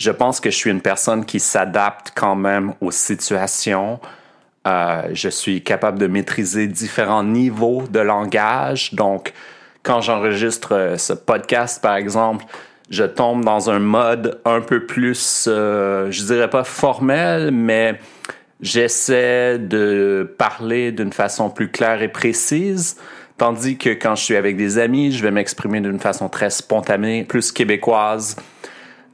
je 0.00 0.10
pense 0.10 0.40
que 0.40 0.50
je 0.50 0.56
suis 0.56 0.70
une 0.70 0.80
personne 0.80 1.26
qui 1.26 1.38
s'adapte 1.38 2.12
quand 2.14 2.34
même 2.34 2.72
aux 2.80 2.90
situations. 2.90 4.00
Euh, 4.66 5.02
je 5.12 5.28
suis 5.28 5.62
capable 5.62 5.98
de 5.98 6.06
maîtriser 6.06 6.66
différents 6.66 7.22
niveaux 7.22 7.84
de 7.88 8.00
langage. 8.00 8.94
Donc, 8.94 9.34
quand 9.82 10.00
j'enregistre 10.00 10.74
euh, 10.74 10.96
ce 10.96 11.12
podcast, 11.12 11.82
par 11.82 11.96
exemple, 11.96 12.46
je 12.88 13.04
tombe 13.04 13.44
dans 13.44 13.68
un 13.68 13.78
mode 13.78 14.40
un 14.46 14.62
peu 14.62 14.86
plus, 14.86 15.44
euh, 15.46 16.10
je 16.10 16.24
dirais 16.24 16.48
pas 16.48 16.64
formel, 16.64 17.50
mais 17.50 18.00
j'essaie 18.62 19.58
de 19.58 20.34
parler 20.38 20.92
d'une 20.92 21.12
façon 21.12 21.50
plus 21.50 21.70
claire 21.70 22.00
et 22.00 22.08
précise. 22.08 22.96
Tandis 23.36 23.76
que 23.76 23.90
quand 23.90 24.16
je 24.16 24.24
suis 24.24 24.36
avec 24.36 24.56
des 24.56 24.78
amis, 24.78 25.12
je 25.12 25.22
vais 25.22 25.30
m'exprimer 25.30 25.82
d'une 25.82 26.00
façon 26.00 26.30
très 26.30 26.48
spontanée, 26.48 27.24
plus 27.24 27.52
québécoise. 27.52 28.36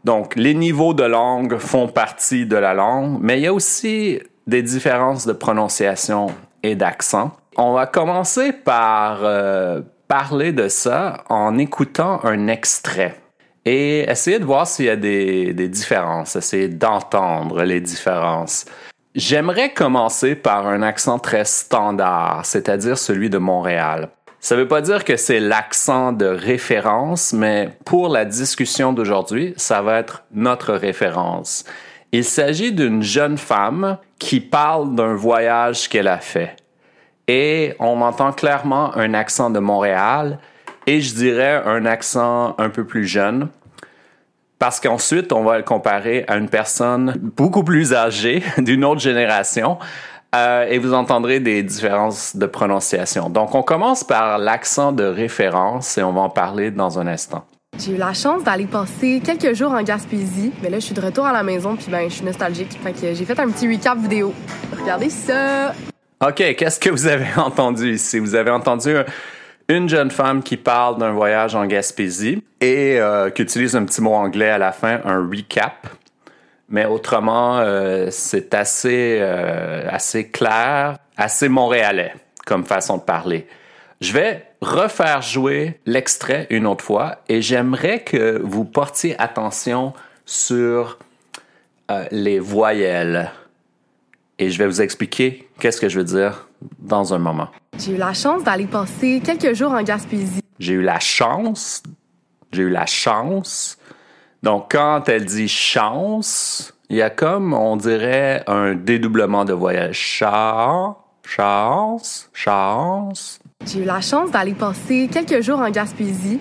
Donc, 0.07 0.37
les 0.37 0.55
niveaux 0.55 0.95
de 0.95 1.03
langue 1.03 1.59
font 1.59 1.89
partie 1.89 2.47
de 2.47 2.55
la 2.55 2.75
langue, 2.75 3.19
mais 3.21 3.41
il 3.41 3.43
y 3.43 3.47
a 3.49 3.53
aussi 3.53 4.21
des 4.47 4.63
différences 4.63 5.27
de 5.27 5.33
prononciation 5.33 6.29
et 6.63 6.77
d'accent. 6.77 7.33
On 7.57 7.73
va 7.73 7.87
commencer 7.87 8.53
par 8.53 9.25
euh, 9.25 9.81
parler 10.07 10.53
de 10.53 10.69
ça 10.69 11.25
en 11.29 11.59
écoutant 11.59 12.25
un 12.25 12.47
extrait 12.47 13.17
et 13.65 14.09
essayer 14.09 14.39
de 14.39 14.45
voir 14.45 14.69
s'il 14.69 14.85
y 14.85 14.91
a 14.91 14.95
des, 14.95 15.53
des 15.53 15.69
différences, 15.69 16.37
essayer 16.37 16.69
d'entendre 16.69 17.65
les 17.65 17.81
différences. 17.81 18.65
J'aimerais 19.17 19.73
commencer 19.73 20.37
par 20.37 20.69
un 20.69 20.83
accent 20.83 21.19
très 21.19 21.45
standard, 21.45 22.47
c'est-à-dire 22.47 22.97
celui 22.97 23.29
de 23.29 23.39
Montréal. 23.39 24.11
Ça 24.47 24.55
ne 24.55 24.61
veut 24.61 24.69
pas 24.69 24.81
dire 24.81 25.05
que 25.05 25.17
c'est 25.17 25.41
l'accent 25.41 26.13
de 26.13 26.27
référence, 26.27 27.33
mais 27.33 27.71
pour 27.85 28.09
la 28.09 28.25
discussion 28.25 28.93
d'aujourd'hui, 28.93 29.55
ça 29.57 29.83
va 29.83 29.99
être 29.99 30.23
notre 30.33 30.73
référence. 30.75 31.65
Il 32.13 32.23
s'agit 32.23 32.73
d'une 32.73 33.03
jeune 33.03 33.39
femme 33.39 33.99
qui 34.21 34.39
parle 34.39 34.95
d'un 34.95 35.15
voyage 35.15 35.89
qu'elle 35.89 36.07
a 36.07 36.19
fait. 36.19 36.55
Et 37.27 37.75
on 37.81 38.01
entend 38.03 38.31
clairement 38.31 38.97
un 38.97 39.15
accent 39.15 39.51
de 39.51 39.59
Montréal 39.59 40.39
et 40.87 41.01
je 41.01 41.17
dirais 41.17 41.61
un 41.65 41.85
accent 41.85 42.55
un 42.57 42.69
peu 42.69 42.85
plus 42.85 43.05
jeune. 43.05 43.49
Parce 44.61 44.79
qu'ensuite, 44.79 45.33
on 45.33 45.43
va 45.43 45.59
le 45.59 45.65
comparer 45.65 46.25
à 46.29 46.37
une 46.37 46.49
personne 46.49 47.15
beaucoup 47.37 47.65
plus 47.65 47.95
âgée, 47.95 48.45
d'une 48.59 48.85
autre 48.85 49.01
génération, 49.01 49.79
euh, 50.37 50.67
et 50.69 50.79
vous 50.79 50.93
entendrez 50.93 51.41
des 51.41 51.63
différences 51.63 52.37
de 52.37 52.47
prononciation. 52.47 53.31
Donc, 53.31 53.55
on 53.55 53.63
commence 53.63 54.05
par 54.05 54.39
l'accent 54.39 54.93
de 54.93 55.05
référence 55.05 55.97
et 55.99 56.03
on 56.03 56.13
va 56.13 56.21
en 56.23 56.31
parler 56.31 56.71
dans 56.71 56.99
un 56.99 57.07
instant. 57.07 57.45
J'ai 57.79 57.93
eu 57.93 57.97
la 57.97 58.15
chance 58.15 58.43
d'aller 58.43 58.67
passer 58.67 59.21
quelques 59.25 59.55
jours 59.55 59.73
en 59.73 59.83
Gaspésie, 59.83 60.53
mais 60.63 60.71
là, 60.71 60.79
je 60.79 60.87
suis 60.87 60.95
de 60.95 61.01
retour 61.01 61.27
à 61.27 61.33
la 61.33 61.43
maison, 61.43 61.77
puis 61.77 61.87
ben, 61.91 62.09
je 62.09 62.15
suis 62.15 62.25
nostalgique. 62.25 62.79
Fait 62.83 62.93
que 62.93 63.15
j'ai 63.15 63.25
fait 63.25 63.39
un 63.39 63.51
petit 63.51 63.69
recap 63.69 63.99
vidéo. 63.99 64.33
Regardez 64.79 65.11
ça! 65.11 65.73
OK, 66.27 66.55
qu'est-ce 66.57 66.81
que 66.81 66.91
vous 66.91 67.07
avez 67.07 67.27
entendu 67.37 67.93
ici? 67.93 68.19
Vous 68.19 68.35
avez 68.35 68.51
entendu 68.51 68.95
une 69.69 69.89
jeune 69.89 70.11
femme 70.11 70.43
qui 70.43 70.57
parle 70.57 70.99
d'un 70.99 71.13
voyage 71.13 71.55
en 71.55 71.67
Gaspésie 71.67 72.43
et 72.61 72.99
euh, 72.99 73.31
qui 73.31 73.43
utilise 73.43 73.77
un 73.77 73.85
petit 73.85 74.01
mot 74.01 74.15
anglais 74.15 74.49
à 74.49 74.59
la 74.59 74.73
fin, 74.73 75.01
un 75.05 75.29
recap. 75.29 75.87
Mais 76.69 76.85
autrement, 76.85 77.59
euh, 77.59 78.09
c'est 78.11 78.55
assez, 78.55 79.19
euh, 79.21 79.87
assez 79.89 80.29
clair, 80.29 80.99
assez 81.17 81.49
montréalais 81.49 82.13
comme 82.45 82.65
façon 82.65 82.97
de 82.97 83.03
parler. 83.03 83.47
Je 84.01 84.13
vais 84.13 84.47
refaire 84.61 85.23
jouer 85.23 85.81
l'extrait 85.87 86.47
une 86.51 86.67
autre 86.67 86.85
fois 86.85 87.19
et 87.29 87.43
j'aimerais 87.43 88.01
que 88.01 88.41
vous 88.43 88.65
portiez 88.65 89.19
attention 89.21 89.93
sur 90.25 90.99
euh, 91.91 92.05
les 92.11 92.39
voyelles. 92.39 93.31
Et 94.39 94.51
je 94.51 94.59
vais 94.59 94.67
vous 94.67 94.83
expliquer 94.83 95.49
qu'est-ce 95.59 95.81
que 95.81 95.89
je 95.89 95.99
veux 95.99 96.05
dire 96.05 96.49
dans 96.79 97.15
un 97.15 97.19
moment. 97.19 97.49
J'ai 97.79 97.93
eu 97.93 97.97
la 97.97 98.13
chance 98.13 98.45
d'aller 98.45 98.67
passer 98.67 99.21
quelques 99.25 99.55
jours 99.55 99.73
en 99.73 99.83
Gaspésie. 99.83 100.41
J'ai 100.59 100.75
eu 100.75 100.83
la 100.83 101.01
chance, 101.01 101.83
j'ai 102.53 102.63
eu 102.63 102.71
la 102.71 102.87
chance 102.87 103.79
donc, 104.47 104.71
quand 104.71 105.09
elle 105.09 105.25
dit 105.25 105.49
chance, 105.49 106.73
il 106.89 106.99
y 106.99 107.03
a 107.03 107.11
comme, 107.11 107.53
on 107.53 107.77
dirait, 107.77 108.45
un 108.47 108.77
dédoublement 108.77 109.45
de 109.45 109.53
voyage. 109.53 109.99
Chance, 109.99 110.95
chance, 111.27 112.31
chance. 112.33 113.41
J'ai 113.67 113.81
eu 113.81 113.85
la 113.85 114.01
chance 114.01 114.31
d'aller 114.31 114.55
passer 114.55 115.11
quelques 115.13 115.41
jours 115.41 115.59
en 115.59 115.69
Gaspésie. 115.69 116.39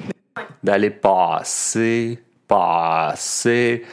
D'aller 0.63 0.91
passer, 0.91 2.19
passer. 2.47 3.83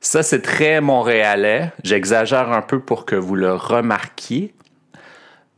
Ça, 0.00 0.22
c'est 0.22 0.40
très 0.40 0.80
montréalais. 0.80 1.70
J'exagère 1.84 2.50
un 2.50 2.62
peu 2.62 2.80
pour 2.80 3.04
que 3.04 3.16
vous 3.16 3.34
le 3.34 3.52
remarquiez. 3.52 4.54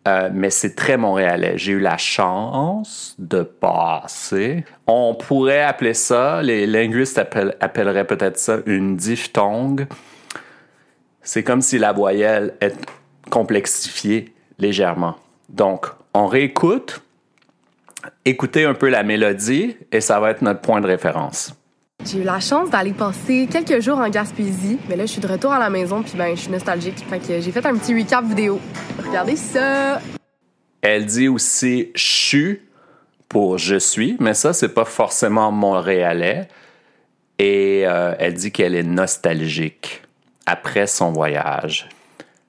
Euh, 0.08 0.30
mais 0.32 0.48
c'est 0.50 0.74
très 0.74 0.96
montréalais. 0.96 1.54
J'ai 1.56 1.72
eu 1.72 1.80
la 1.80 1.98
chance 1.98 3.14
de 3.18 3.42
passer. 3.42 4.64
On 4.86 5.14
pourrait 5.14 5.62
appeler 5.62 5.92
ça, 5.92 6.42
les 6.42 6.66
linguistes 6.66 7.18
appelleraient 7.18 8.06
peut-être 8.06 8.38
ça 8.38 8.58
une 8.64 8.96
diphtongue. 8.96 9.86
C'est 11.22 11.44
comme 11.44 11.60
si 11.60 11.78
la 11.78 11.92
voyelle 11.92 12.54
est 12.62 12.74
complexifiée 13.30 14.34
légèrement. 14.58 15.16
Donc, 15.50 15.86
on 16.14 16.26
réécoute, 16.26 17.02
écoutez 18.24 18.64
un 18.64 18.74
peu 18.74 18.88
la 18.88 19.02
mélodie 19.02 19.76
et 19.92 20.00
ça 20.00 20.18
va 20.18 20.30
être 20.30 20.40
notre 20.40 20.60
point 20.60 20.80
de 20.80 20.86
référence. 20.86 21.54
J'ai 22.04 22.18
eu 22.18 22.22
la 22.22 22.40
chance 22.40 22.70
d'aller 22.70 22.92
passer 22.92 23.46
quelques 23.50 23.80
jours 23.80 23.98
en 23.98 24.08
Gaspésie, 24.08 24.78
mais 24.88 24.96
là 24.96 25.04
je 25.04 25.12
suis 25.12 25.20
de 25.20 25.26
retour 25.26 25.52
à 25.52 25.58
la 25.58 25.68
maison 25.68 26.02
puis 26.02 26.14
ben 26.16 26.34
je 26.34 26.42
suis 26.42 26.50
nostalgique, 26.50 27.04
fait 27.08 27.18
que 27.18 27.40
j'ai 27.40 27.52
fait 27.52 27.64
un 27.66 27.76
petit 27.76 27.94
recap 27.94 28.24
vidéo. 28.24 28.58
Regardez 29.06 29.36
ça. 29.36 30.00
Elle 30.80 31.04
dit 31.04 31.28
aussi 31.28 31.90
"chu" 31.94 32.62
pour 33.28 33.58
je 33.58 33.76
suis, 33.76 34.16
mais 34.18 34.32
ça 34.32 34.52
c'est 34.54 34.72
pas 34.72 34.86
forcément 34.86 35.52
montréalais. 35.52 36.48
Et 37.38 37.84
euh, 37.86 38.14
elle 38.18 38.34
dit 38.34 38.50
qu'elle 38.50 38.74
est 38.74 38.82
nostalgique 38.82 40.02
après 40.46 40.86
son 40.86 41.12
voyage. 41.12 41.88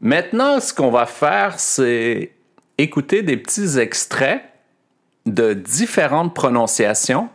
Maintenant, 0.02 0.60
ce 0.60 0.74
qu'on 0.74 0.92
va 0.92 1.06
faire, 1.06 1.60
c'est 1.60 2.32
écouter 2.78 3.22
des 3.22 3.38
petits 3.38 3.80
extraits 3.80 4.42
de 5.26 5.54
différentes 5.54 6.34
prononciations 6.34 7.30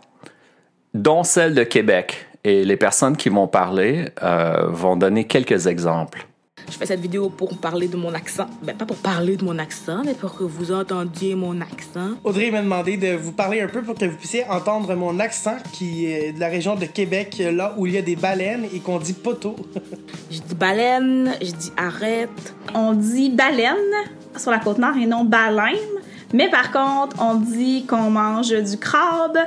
dont 0.96 1.24
celle 1.24 1.54
de 1.54 1.62
Québec. 1.62 2.26
Et 2.44 2.64
les 2.64 2.76
personnes 2.76 3.16
qui 3.16 3.28
vont 3.28 3.48
parler 3.48 4.06
euh, 4.22 4.66
vont 4.68 4.96
donner 4.96 5.24
quelques 5.24 5.66
exemples. 5.66 6.26
Je 6.70 6.76
fais 6.76 6.86
cette 6.86 7.00
vidéo 7.00 7.28
pour 7.28 7.58
parler 7.58 7.86
de 7.86 7.96
mon 7.96 8.12
accent. 8.12 8.46
Ben, 8.62 8.76
pas 8.76 8.86
pour 8.86 8.96
parler 8.96 9.36
de 9.36 9.44
mon 9.44 9.58
accent, 9.58 10.02
mais 10.04 10.14
pour 10.14 10.34
que 10.34 10.42
vous 10.42 10.72
entendiez 10.72 11.34
mon 11.34 11.60
accent. 11.60 12.16
Audrey 12.24 12.50
m'a 12.50 12.60
demandé 12.60 12.96
de 12.96 13.14
vous 13.14 13.32
parler 13.32 13.60
un 13.60 13.68
peu 13.68 13.82
pour 13.82 13.94
que 13.94 14.04
vous 14.04 14.16
puissiez 14.16 14.44
entendre 14.48 14.94
mon 14.94 15.20
accent 15.20 15.56
qui 15.72 16.06
est 16.06 16.32
de 16.32 16.40
la 16.40 16.48
région 16.48 16.74
de 16.74 16.86
Québec, 16.86 17.40
là 17.52 17.74
où 17.76 17.86
il 17.86 17.92
y 17.92 17.98
a 17.98 18.02
des 18.02 18.16
baleines 18.16 18.66
et 18.74 18.80
qu'on 18.80 18.98
dit 18.98 19.12
poteau. 19.12 19.54
je 20.30 20.40
dis 20.40 20.54
baleine, 20.54 21.34
je 21.40 21.52
dis 21.52 21.72
arrête. 21.76 22.54
On 22.74 22.94
dit 22.94 23.30
baleine 23.30 23.76
sur 24.36 24.50
la 24.50 24.58
côte 24.58 24.78
nord 24.78 24.96
et 25.00 25.06
non 25.06 25.24
baleine. 25.24 25.76
Mais 26.32 26.50
par 26.50 26.72
contre, 26.72 27.16
on 27.22 27.36
dit 27.36 27.86
qu'on 27.86 28.10
mange 28.10 28.50
du 28.50 28.76
crabe 28.76 29.38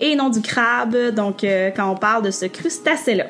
et 0.00 0.16
non 0.16 0.28
du 0.28 0.40
crabe, 0.40 0.96
donc 1.14 1.44
euh, 1.44 1.70
quand 1.74 1.90
on 1.90 1.96
parle 1.96 2.22
de 2.22 2.30
ce 2.30 2.46
crustacé-là. 2.46 3.26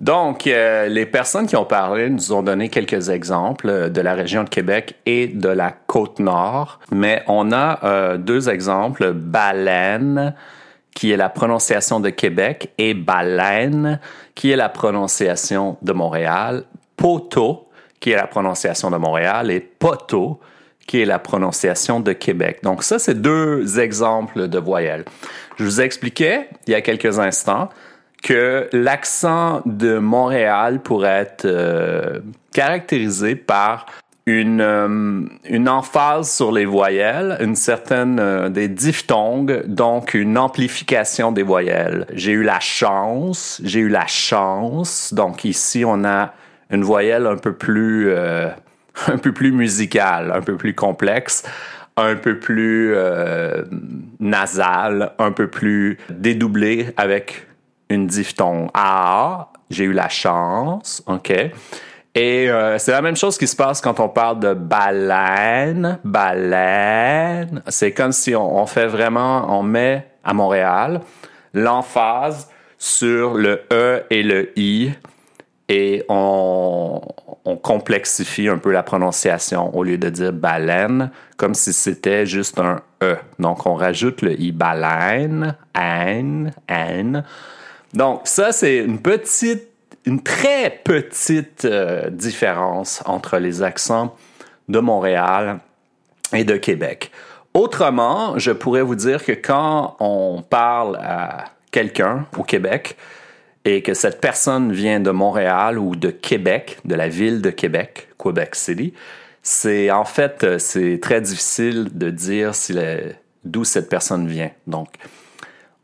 Donc, 0.00 0.46
euh, 0.46 0.88
les 0.88 1.04
personnes 1.04 1.46
qui 1.46 1.56
ont 1.56 1.66
parlé 1.66 2.08
nous 2.08 2.32
ont 2.32 2.42
donné 2.42 2.70
quelques 2.70 3.10
exemples 3.10 3.90
de 3.90 4.00
la 4.00 4.14
région 4.14 4.44
de 4.44 4.48
Québec 4.48 4.94
et 5.04 5.26
de 5.26 5.48
la 5.48 5.72
côte 5.72 6.20
nord, 6.20 6.80
mais 6.90 7.22
on 7.26 7.52
a 7.52 7.84
euh, 7.84 8.16
deux 8.16 8.48
exemples, 8.48 9.12
baleine, 9.12 10.34
qui 10.94 11.12
est 11.12 11.18
la 11.18 11.28
prononciation 11.28 12.00
de 12.00 12.08
Québec, 12.08 12.72
et 12.78 12.94
baleine, 12.94 14.00
qui 14.34 14.50
est 14.50 14.56
la 14.56 14.70
prononciation 14.70 15.76
de 15.82 15.92
Montréal, 15.92 16.64
poteau, 16.96 17.68
qui 18.00 18.12
est 18.12 18.16
la 18.16 18.26
prononciation 18.26 18.90
de 18.90 18.96
Montréal, 18.96 19.50
et 19.50 19.60
poteau, 19.60 20.40
qui 20.86 21.02
est 21.02 21.04
la 21.04 21.18
prononciation 21.18 22.00
de 22.00 22.12
Québec. 22.12 22.60
Donc 22.62 22.82
ça, 22.82 22.98
c'est 22.98 23.20
deux 23.20 23.78
exemples 23.78 24.48
de 24.48 24.58
voyelles. 24.58 25.04
Je 25.60 25.64
vous 25.66 25.82
expliquais 25.82 26.48
il 26.66 26.70
y 26.70 26.74
a 26.74 26.80
quelques 26.80 27.18
instants 27.18 27.68
que 28.22 28.66
l'accent 28.72 29.60
de 29.66 29.98
Montréal 29.98 30.80
pourrait 30.80 31.20
être 31.20 31.44
euh, 31.44 32.20
caractérisé 32.54 33.34
par 33.34 33.84
une, 34.24 34.62
euh, 34.62 35.20
une 35.44 35.68
emphase 35.68 36.32
sur 36.32 36.50
les 36.50 36.64
voyelles, 36.64 37.36
une 37.40 37.56
certaine 37.56 38.18
euh, 38.18 38.48
des 38.48 38.68
diphtongues, 38.68 39.66
donc 39.66 40.14
une 40.14 40.38
amplification 40.38 41.30
des 41.30 41.42
voyelles. 41.42 42.06
J'ai 42.14 42.32
eu 42.32 42.42
la 42.42 42.60
chance, 42.60 43.60
j'ai 43.62 43.80
eu 43.80 43.90
la 43.90 44.06
chance. 44.06 45.12
Donc 45.12 45.44
ici, 45.44 45.84
on 45.84 46.06
a 46.06 46.32
une 46.70 46.84
voyelle 46.84 47.26
un 47.26 47.36
peu 47.36 47.52
plus 47.52 48.10
un 49.08 49.18
peu 49.18 49.32
plus 49.32 49.52
musicale, 49.52 50.32
un 50.34 50.40
peu 50.40 50.56
plus 50.56 50.74
complexe 50.74 51.44
un 52.00 52.16
peu 52.16 52.38
plus 52.38 52.92
euh, 52.94 53.62
nasal, 54.18 55.12
un 55.18 55.32
peu 55.32 55.48
plus 55.48 55.98
dédoublé 56.08 56.92
avec 56.96 57.46
une 57.88 58.06
diphtongue. 58.06 58.68
Ah, 58.74 59.48
j'ai 59.70 59.84
eu 59.84 59.92
la 59.92 60.08
chance, 60.08 61.02
ok. 61.06 61.32
Et 62.14 62.50
euh, 62.50 62.76
c'est 62.78 62.90
la 62.90 63.02
même 63.02 63.16
chose 63.16 63.38
qui 63.38 63.46
se 63.46 63.54
passe 63.54 63.80
quand 63.80 64.00
on 64.00 64.08
parle 64.08 64.40
de 64.40 64.52
baleine, 64.52 65.98
baleine. 66.02 67.62
C'est 67.68 67.92
comme 67.92 68.12
si 68.12 68.34
on, 68.34 68.66
fait 68.66 68.86
vraiment, 68.86 69.58
on 69.58 69.62
met 69.62 70.06
à 70.24 70.34
Montréal 70.34 71.02
l'emphase 71.54 72.48
sur 72.78 73.34
le 73.34 73.62
E 73.72 74.02
et 74.10 74.22
le 74.22 74.58
I 74.58 74.92
et 75.70 76.04
on, 76.08 77.00
complexifie 77.62 78.48
un 78.48 78.58
peu 78.58 78.72
la 78.72 78.82
prononciation 78.82 79.74
au 79.74 79.82
lieu 79.82 79.98
de 79.98 80.08
dire 80.08 80.32
baleine, 80.32 81.10
comme 81.36 81.54
si 81.54 81.72
c'était 81.72 82.26
juste 82.26 82.58
un 82.58 82.80
E. 83.02 83.16
Donc, 83.38 83.66
on 83.66 83.74
rajoute 83.74 84.22
le 84.22 84.40
I 84.40 84.50
baleine, 84.52 85.56
N, 85.74 86.52
N. 86.68 87.24
Donc, 87.92 88.22
ça, 88.24 88.52
c'est 88.52 88.78
une 88.78 89.00
petite, 89.00 89.68
une 90.06 90.22
très 90.22 90.80
petite 90.84 91.64
euh, 91.64 92.08
différence 92.10 93.02
entre 93.04 93.38
les 93.38 93.62
accents 93.62 94.14
de 94.68 94.78
Montréal 94.80 95.58
et 96.32 96.44
de 96.44 96.56
Québec. 96.56 97.10
Autrement, 97.54 98.38
je 98.38 98.52
pourrais 98.52 98.82
vous 98.82 98.96
dire 98.96 99.24
que 99.24 99.32
quand 99.32 99.96
on 100.00 100.42
parle 100.42 100.96
à 100.96 101.46
quelqu'un 101.70 102.26
au 102.38 102.42
Québec, 102.42 102.96
et 103.64 103.82
que 103.82 103.94
cette 103.94 104.20
personne 104.20 104.72
vient 104.72 105.00
de 105.00 105.10
Montréal 105.10 105.78
ou 105.78 105.94
de 105.94 106.10
Québec, 106.10 106.78
de 106.84 106.94
la 106.94 107.08
ville 107.08 107.42
de 107.42 107.50
Québec, 107.50 108.08
Quebec 108.18 108.54
City, 108.54 108.94
c'est 109.42 109.90
en 109.90 110.04
fait 110.04 110.44
euh, 110.44 110.58
c'est 110.58 110.98
très 111.00 111.20
difficile 111.20 111.88
de 111.92 112.10
dire 112.10 112.52
d'où 113.44 113.64
cette 113.64 113.88
personne 113.88 114.26
vient. 114.26 114.50
Donc, 114.66 114.88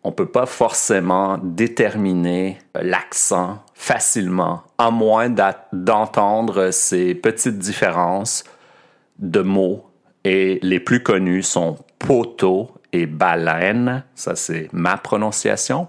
on 0.04 0.12
peut 0.12 0.28
pas 0.28 0.46
forcément 0.46 1.38
déterminer 1.42 2.58
l'accent 2.74 3.64
facilement, 3.74 4.62
à 4.78 4.90
moins 4.90 5.28
d'entendre 5.72 6.70
ces 6.70 7.14
petites 7.14 7.58
différences 7.58 8.44
de 9.18 9.40
mots. 9.40 9.84
Et 10.22 10.60
les 10.62 10.80
plus 10.80 11.02
connus 11.02 11.42
sont 11.42 11.76
poteau 11.98 12.70
et 12.92 13.06
baleine, 13.06 14.04
ça 14.14 14.36
c'est 14.36 14.68
ma 14.72 14.96
prononciation, 14.96 15.88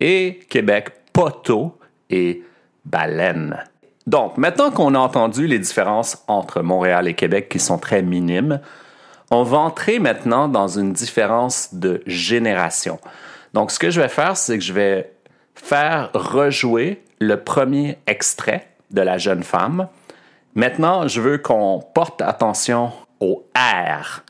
et 0.00 0.40
Québec 0.50 0.90
poteau 1.14 1.78
et 2.10 2.42
baleine. 2.84 3.64
Donc, 4.06 4.36
maintenant 4.36 4.70
qu'on 4.70 4.94
a 4.94 4.98
entendu 4.98 5.46
les 5.46 5.58
différences 5.58 6.22
entre 6.28 6.60
Montréal 6.60 7.08
et 7.08 7.14
Québec 7.14 7.48
qui 7.48 7.58
sont 7.58 7.78
très 7.78 8.02
minimes, 8.02 8.60
on 9.30 9.42
va 9.42 9.56
entrer 9.56 9.98
maintenant 9.98 10.48
dans 10.48 10.68
une 10.68 10.92
différence 10.92 11.72
de 11.72 12.02
génération. 12.06 12.98
Donc, 13.54 13.70
ce 13.70 13.78
que 13.78 13.88
je 13.88 14.02
vais 14.02 14.08
faire, 14.08 14.36
c'est 14.36 14.58
que 14.58 14.64
je 14.64 14.74
vais 14.74 15.14
faire 15.54 16.10
rejouer 16.12 17.02
le 17.20 17.42
premier 17.42 17.96
extrait 18.06 18.68
de 18.90 19.00
la 19.00 19.16
jeune 19.16 19.42
femme. 19.42 19.88
Maintenant, 20.54 21.08
je 21.08 21.22
veux 21.22 21.38
qu'on 21.38 21.82
porte 21.94 22.20
attention 22.20 22.92
au 23.20 23.46
R 23.56 24.23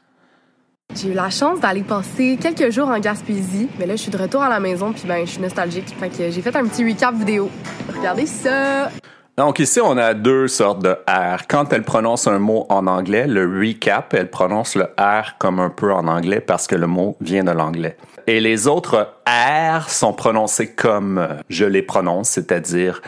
j'ai 0.94 1.08
eu 1.08 1.14
la 1.14 1.30
chance 1.30 1.60
d'aller 1.60 1.82
passer 1.82 2.38
quelques 2.40 2.70
jours 2.70 2.88
en 2.88 2.98
Gaspésie, 2.98 3.68
mais 3.78 3.86
là 3.86 3.96
je 3.96 4.02
suis 4.02 4.10
de 4.10 4.16
retour 4.16 4.42
à 4.42 4.48
la 4.48 4.60
maison 4.60 4.92
puis 4.92 5.04
ben 5.06 5.26
je 5.26 5.32
suis 5.32 5.40
nostalgique, 5.40 5.94
fait 5.98 6.08
que 6.08 6.30
j'ai 6.30 6.42
fait 6.42 6.54
un 6.54 6.64
petit 6.66 6.84
recap 6.84 7.14
vidéo. 7.14 7.50
Regardez 7.94 8.26
ça. 8.26 8.90
Donc 9.36 9.58
ici 9.58 9.80
on 9.82 9.96
a 9.96 10.14
deux 10.14 10.46
sortes 10.46 10.82
de 10.82 10.96
R. 11.08 11.46
Quand 11.48 11.72
elle 11.72 11.82
prononce 11.82 12.28
un 12.28 12.38
mot 12.38 12.66
en 12.68 12.86
anglais, 12.86 13.26
le 13.26 13.46
recap, 13.58 14.14
elle 14.14 14.30
prononce 14.30 14.76
le 14.76 14.84
R 14.98 15.36
comme 15.38 15.58
un 15.58 15.70
peu 15.70 15.92
en 15.92 16.06
anglais 16.06 16.40
parce 16.40 16.66
que 16.68 16.76
le 16.76 16.86
mot 16.86 17.16
vient 17.20 17.42
de 17.42 17.50
l'anglais. 17.50 17.96
Et 18.26 18.40
les 18.40 18.68
autres 18.68 19.08
R 19.26 19.90
sont 19.90 20.12
prononcés 20.12 20.72
comme 20.72 21.26
je 21.50 21.64
les 21.64 21.82
prononce, 21.82 22.28
c'est-à-dire 22.30 23.02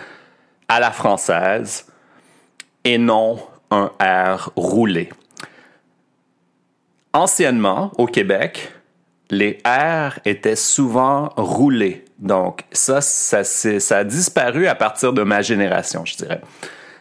à 0.69 0.81
la 0.81 0.91
française 0.91 1.87
et 2.85 2.99
non 2.99 3.39
un 3.71 3.91
R 4.01 4.51
roulé. 4.57 5.11
Anciennement, 7.17 7.93
au 7.97 8.05
Québec, 8.05 8.75
les 9.31 9.59
R 9.65 10.19
étaient 10.27 10.55
souvent 10.55 11.31
roulés. 11.39 12.05
Donc, 12.19 12.65
ça, 12.73 13.01
ça, 13.01 13.43
ça 13.43 13.97
a 13.97 14.05
disparu 14.05 14.67
à 14.67 14.75
partir 14.75 15.15
de 15.15 15.23
ma 15.23 15.41
génération, 15.41 16.05
je 16.05 16.15
dirais. 16.15 16.43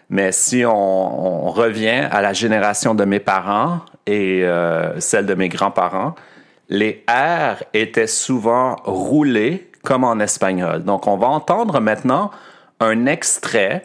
Mais 0.09 0.31
si 0.31 0.63
on, 0.65 1.49
revient 1.49 2.07
à 2.09 2.21
la 2.21 2.31
génération 2.31 2.95
de 2.95 3.03
mes 3.03 3.19
parents 3.19 3.81
et 4.07 4.45
euh, 4.45 4.97
celle 5.01 5.25
de 5.25 5.33
mes 5.33 5.49
grands-parents, 5.49 6.15
les 6.69 7.03
R 7.09 7.63
étaient 7.73 8.07
souvent 8.07 8.77
roulés 8.85 9.69
comme 9.83 10.05
en 10.05 10.21
espagnol. 10.21 10.85
Donc, 10.85 11.07
on 11.07 11.17
va 11.17 11.27
entendre 11.27 11.81
maintenant 11.81 12.31
un 12.79 13.05
extrait 13.05 13.83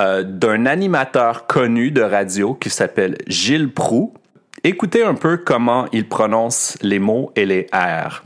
euh, 0.00 0.24
d'un 0.24 0.66
animateur 0.66 1.46
connu 1.46 1.92
de 1.92 2.02
radio 2.02 2.54
qui 2.54 2.70
s'appelle 2.70 3.18
Gilles 3.28 3.72
Proux 3.72 4.14
Écoutez 4.70 5.02
un 5.02 5.14
peu 5.14 5.38
comment 5.38 5.86
il 5.92 6.06
prononce 6.06 6.76
les 6.82 6.98
mots 6.98 7.32
et 7.34 7.46
les 7.46 7.68
R. 7.72 8.22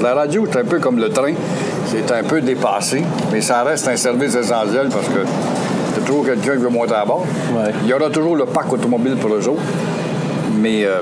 La 0.00 0.14
radio, 0.14 0.46
c'est 0.48 0.60
un 0.60 0.64
peu 0.64 0.78
comme 0.78 1.00
le 1.00 1.08
train. 1.08 1.32
C'est 1.86 2.12
un 2.12 2.22
peu 2.22 2.40
dépassé, 2.40 3.02
mais 3.32 3.40
ça 3.40 3.64
reste 3.64 3.88
un 3.88 3.96
service 3.96 4.36
essentiel 4.36 4.88
parce 4.88 5.08
que 5.08 5.26
c'est 5.96 6.04
toujours 6.04 6.24
quelqu'un 6.24 6.52
qui 6.52 6.62
veut 6.62 6.68
monter 6.68 6.94
à 6.94 7.04
bord. 7.04 7.26
Il 7.82 7.88
y 7.88 7.92
aura 7.92 8.08
toujours 8.10 8.36
le 8.36 8.46
parc 8.46 8.72
automobile 8.72 9.16
pour 9.16 9.34
eux 9.34 9.48
autres. 9.48 9.62
Mais 10.60 10.84
euh, 10.84 11.00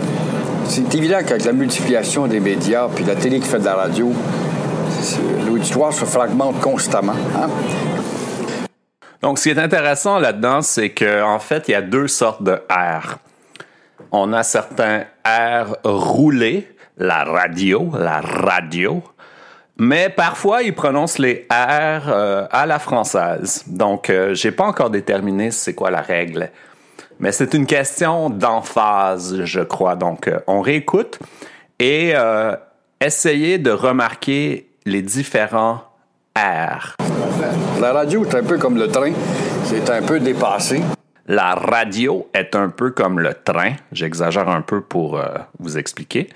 c'est 0.65 0.95
évident 0.95 1.19
qu'avec 1.19 1.45
la 1.45 1.53
multiplication 1.53 2.27
des 2.27 2.41
médias 2.41 2.89
puis 2.89 3.05
la 3.05 3.17
télé 3.17 3.41
qui 3.41 3.47
fait 3.47 3.59
de 3.59 3.67
la 3.67 3.75
radio, 3.75 4.11
l'auditoire 5.47 5.93
se 5.93 6.07
fragmente 6.07 6.59
constamment. 6.61 7.13
Hein. 7.37 7.51
Donc, 9.21 9.39
ce 9.39 9.43
qui 9.43 9.51
est 9.51 9.63
intéressant 9.63 10.19
là-dedans, 10.19 10.63
c'est 10.63 10.89
qu'en 10.89 11.41
fait, 11.41 11.69
il 11.69 11.73
y 11.73 11.75
a 11.75 11.83
deux 11.83 12.09
sortes 12.09 12.43
de 12.43 12.53
R 12.71 13.19
on 14.13 14.33
a 14.33 14.43
certains 14.43 15.05
airs 15.25 15.77
roulés, 15.85 16.69
la 16.97 17.25
radio, 17.25 17.91
la 17.99 18.21
radio, 18.21 19.03
mais 19.79 20.11
parfois 20.11 20.63
ils 20.63 20.75
prononcent 20.75 21.19
les 21.19 21.47
R 21.51 22.09
euh, 22.09 22.47
à 22.51 22.67
la 22.67 22.79
française. 22.79 23.65
Donc, 23.67 24.11
euh, 24.11 24.35
j'ai 24.35 24.53
pas 24.53 24.65
encore 24.65 24.91
déterminé 24.91 25.51
c'est 25.51 25.75
quoi 25.75 25.91
la 25.91 26.03
règle. 26.03 26.51
Mais 27.19 27.33
c'est 27.33 27.55
une 27.55 27.67
question 27.67 28.31
d'emphase, 28.31 29.45
je 29.45 29.61
crois. 29.61 29.95
Donc, 29.95 30.29
euh, 30.29 30.39
on 30.47 30.61
réécoute 30.61 31.19
et 31.79 32.13
essayez 33.01 33.57
de 33.57 33.71
remarquer 33.71 34.69
les 34.85 35.01
différents 35.01 35.81
R. 36.37 36.97
La 37.81 37.93
radio, 37.95 38.27
c'est 38.29 38.37
un 38.37 38.43
peu 38.43 38.59
comme 38.59 38.77
le 38.77 38.89
train. 38.89 39.13
c'est 39.65 39.89
un 39.89 40.03
peu 40.03 40.21
dépassé. 40.21 40.83
La 41.33 41.55
radio 41.55 42.27
est 42.35 42.57
un 42.57 42.71
peu 42.71 42.91
comme 42.91 43.21
le 43.21 43.35
train. 43.35 43.75
J'exagère 43.93 44.49
un 44.49 44.63
peu 44.63 44.81
pour 44.81 45.17
euh, 45.17 45.27
vous 45.61 45.79
expliquer. 45.79 46.29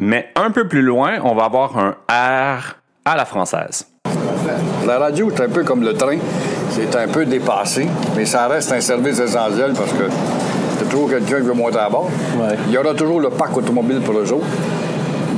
Mais 0.00 0.28
un 0.34 0.50
peu 0.50 0.66
plus 0.66 0.82
loin, 0.82 1.20
on 1.22 1.36
va 1.36 1.44
avoir 1.44 1.78
un 1.78 1.90
R 2.08 2.78
à 3.04 3.16
la 3.16 3.24
française. 3.24 3.86
La 4.84 4.98
radio 4.98 5.30
est 5.30 5.40
un 5.40 5.48
peu 5.48 5.62
comme 5.62 5.84
le 5.84 5.94
train. 5.94 6.18
C'est 6.70 6.96
un 6.96 7.06
peu 7.06 7.24
dépassé, 7.26 7.86
mais 8.16 8.26
ça 8.26 8.48
reste 8.48 8.72
un 8.72 8.80
service 8.80 9.20
essentiel 9.20 9.72
parce 9.72 9.92
que 9.92 10.10
c'est 10.80 10.88
toujours 10.88 11.08
quelqu'un 11.08 11.36
qui 11.36 11.46
veut 11.46 11.54
monter 11.54 11.78
à 11.78 11.88
bord. 11.88 12.10
Il 12.66 12.72
y 12.72 12.78
aura 12.78 12.94
toujours 12.94 13.20
le 13.20 13.30
parc 13.30 13.56
automobile 13.56 14.00
pour 14.00 14.14
le 14.14 14.24
jour. 14.24 14.42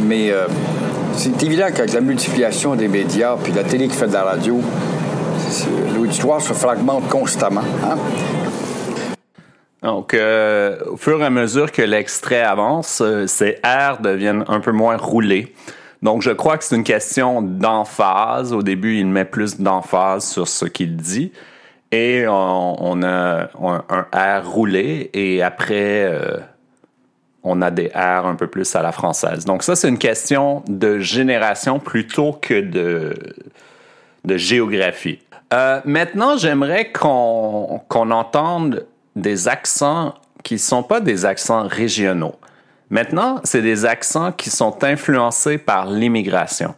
Mais 0.07 0.31
euh, 0.31 0.47
c'est 1.13 1.43
évident 1.43 1.67
qu'avec 1.67 1.93
la 1.93 2.01
multiplication 2.01 2.77
des 2.77 2.89
médias 2.89 3.37
puis 3.37 3.53
la 3.53 3.65
télé 3.65 3.89
qui 3.89 3.95
fait 3.95 4.09
de 4.09 4.15
la 4.15 4.23
radio, 4.25 4.59
l'auditoire 5.95 6.41
se 6.41 6.53
fragmente 6.53 7.09
constamment. 7.09 7.63
Hein? 7.85 7.97
Donc, 9.85 10.15
euh, 10.15 10.79
au 10.87 10.97
fur 10.97 11.21
et 11.21 11.27
à 11.27 11.31
mesure 11.31 11.71
que 11.71 11.83
l'extrait 11.83 12.41
avance, 12.41 13.03
euh, 13.03 13.27
ces 13.27 13.59
airs 13.63 14.01
deviennent 14.01 14.45
un 14.49 14.61
peu 14.61 14.73
moins 14.73 14.97
roulés. 14.97 15.55
Donc, 16.01 16.23
je 16.23 16.31
crois 16.31 16.57
que 16.57 16.65
c'est 16.65 16.75
une 16.75 16.85
question 16.85 17.43
d'emphase. 17.43 18.55
Au 18.55 18.63
début, 18.63 18.97
il 18.99 19.07
met 19.07 19.27
plus 19.27 19.61
d'emphase 19.61 20.25
sur 20.25 20.49
ce 20.49 20.65
qu'il 20.65 20.97
dit. 20.97 21.33
Et 21.93 22.25
on, 22.27 23.03
a 23.03 23.49
un, 23.61 24.07
air 24.13 24.51
roulé. 24.51 25.11
Et 25.13 25.43
après, 25.43 26.05
euh, 26.05 26.39
on 27.43 27.61
a 27.61 27.71
des 27.71 27.91
airs 27.95 28.27
un 28.27 28.37
peu 28.37 28.47
plus 28.47 28.75
à 28.75 28.83
la 28.83 28.91
française. 28.91 29.45
Donc, 29.45 29.63
ça, 29.63 29.77
c'est 29.77 29.89
une 29.89 29.99
question 29.99 30.63
de 30.67 30.99
génération 30.99 31.79
plutôt 31.79 32.33
que 32.33 32.59
de, 32.61 33.15
de 34.25 34.37
géographie. 34.39 35.21
Maintenant, 35.85 36.37
j'aimerais 36.37 36.91
qu'on 36.93 37.81
entende 37.93 38.87
des 39.17 39.49
accents 39.49 40.15
qui 40.43 40.55
ne 40.55 40.59
sont 40.59 40.83
pas 40.83 41.01
des 41.01 41.25
accents 41.25 41.67
régionaux. 41.67 42.35
Maintenant, 42.91 43.41
c'est 43.45 43.63
des 43.63 43.87
accents 43.87 44.33
qui 44.33 44.51
sont 44.51 44.85
influencés 44.85 45.59
par 45.59 45.87
l'immigration. 45.87 46.75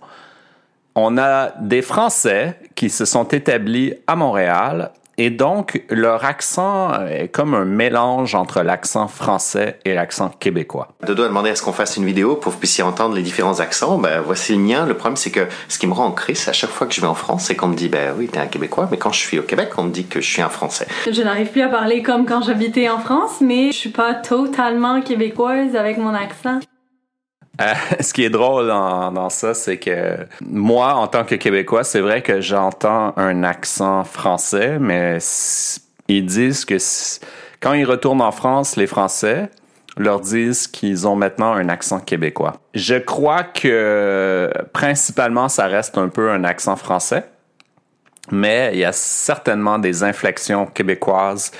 On 0.94 1.18
a 1.18 1.52
des 1.60 1.82
Français 1.82 2.58
qui 2.74 2.88
se 2.88 3.04
sont 3.04 3.24
établis 3.24 3.94
à 4.06 4.16
Montréal 4.16 4.92
et 5.18 5.30
donc, 5.30 5.82
leur 5.88 6.24
accent 6.24 6.92
est 7.06 7.28
comme 7.28 7.54
un 7.54 7.64
mélange 7.64 8.34
entre 8.34 8.62
l'accent 8.62 9.08
français 9.08 9.78
et 9.84 9.94
l'accent 9.94 10.28
québécois. 10.28 10.88
Dodo 11.06 11.22
a 11.24 11.28
demandé 11.28 11.50
à 11.50 11.56
ce 11.56 11.62
qu'on 11.62 11.72
fasse 11.72 11.96
une 11.96 12.04
vidéo 12.04 12.34
pour 12.34 12.50
que 12.50 12.50
vous 12.50 12.58
puissiez 12.58 12.84
entendre 12.84 13.14
les 13.14 13.22
différents 13.22 13.60
accents. 13.60 13.98
Ben, 13.98 14.20
voici 14.20 14.52
le 14.52 14.58
mien. 14.58 14.84
Le 14.84 14.94
problème, 14.94 15.16
c'est 15.16 15.30
que 15.30 15.46
ce 15.68 15.78
qui 15.78 15.86
me 15.86 15.94
rend 15.94 16.06
en 16.06 16.12
crise 16.12 16.48
à 16.48 16.52
chaque 16.52 16.70
fois 16.70 16.86
que 16.86 16.94
je 16.94 17.00
vais 17.00 17.06
en 17.06 17.14
France, 17.14 17.44
c'est 17.44 17.56
qu'on 17.56 17.68
me 17.68 17.76
dit, 17.76 17.88
ben 17.88 18.14
oui, 18.16 18.28
t'es 18.28 18.38
un 18.38 18.46
Québécois, 18.46 18.88
mais 18.90 18.98
quand 18.98 19.12
je 19.12 19.20
suis 19.20 19.38
au 19.38 19.42
Québec, 19.42 19.70
on 19.78 19.84
me 19.84 19.90
dit 19.90 20.06
que 20.06 20.20
je 20.20 20.30
suis 20.30 20.42
un 20.42 20.50
Français. 20.50 20.86
Je 21.10 21.22
n'arrive 21.22 21.50
plus 21.50 21.62
à 21.62 21.68
parler 21.68 22.02
comme 22.02 22.26
quand 22.26 22.42
j'habitais 22.42 22.88
en 22.88 22.98
France, 22.98 23.40
mais 23.40 23.72
je 23.72 23.76
suis 23.76 23.90
pas 23.90 24.14
totalement 24.14 25.00
québécoise 25.00 25.76
avec 25.76 25.96
mon 25.98 26.14
accent. 26.14 26.60
Euh, 27.60 27.74
ce 28.00 28.12
qui 28.12 28.24
est 28.24 28.30
drôle 28.30 28.68
dans, 28.68 29.30
ça, 29.30 29.54
c'est 29.54 29.78
que 29.78 30.16
moi, 30.40 30.94
en 30.94 31.06
tant 31.08 31.24
que 31.24 31.34
Québécois, 31.34 31.84
c'est 31.84 32.00
vrai 32.00 32.22
que 32.22 32.40
j'entends 32.40 33.12
un 33.16 33.42
accent 33.42 34.04
français, 34.04 34.78
mais 34.78 35.18
ils 36.08 36.26
disent 36.26 36.64
que 36.64 36.76
quand 37.60 37.72
ils 37.72 37.84
retournent 37.84 38.22
en 38.22 38.32
France, 38.32 38.76
les 38.76 38.86
Français 38.86 39.50
leur 39.96 40.20
disent 40.20 40.66
qu'ils 40.66 41.08
ont 41.08 41.16
maintenant 41.16 41.54
un 41.54 41.70
accent 41.70 42.00
québécois. 42.00 42.60
Je 42.74 42.96
crois 42.96 43.44
que 43.44 44.50
principalement, 44.74 45.48
ça 45.48 45.66
reste 45.66 45.96
un 45.96 46.08
peu 46.08 46.30
un 46.30 46.44
accent 46.44 46.76
français, 46.76 47.24
mais 48.30 48.70
il 48.74 48.80
y 48.80 48.84
a 48.84 48.92
certainement 48.92 49.78
des 49.78 50.04
inflexions 50.04 50.66
québécoises 50.66 51.50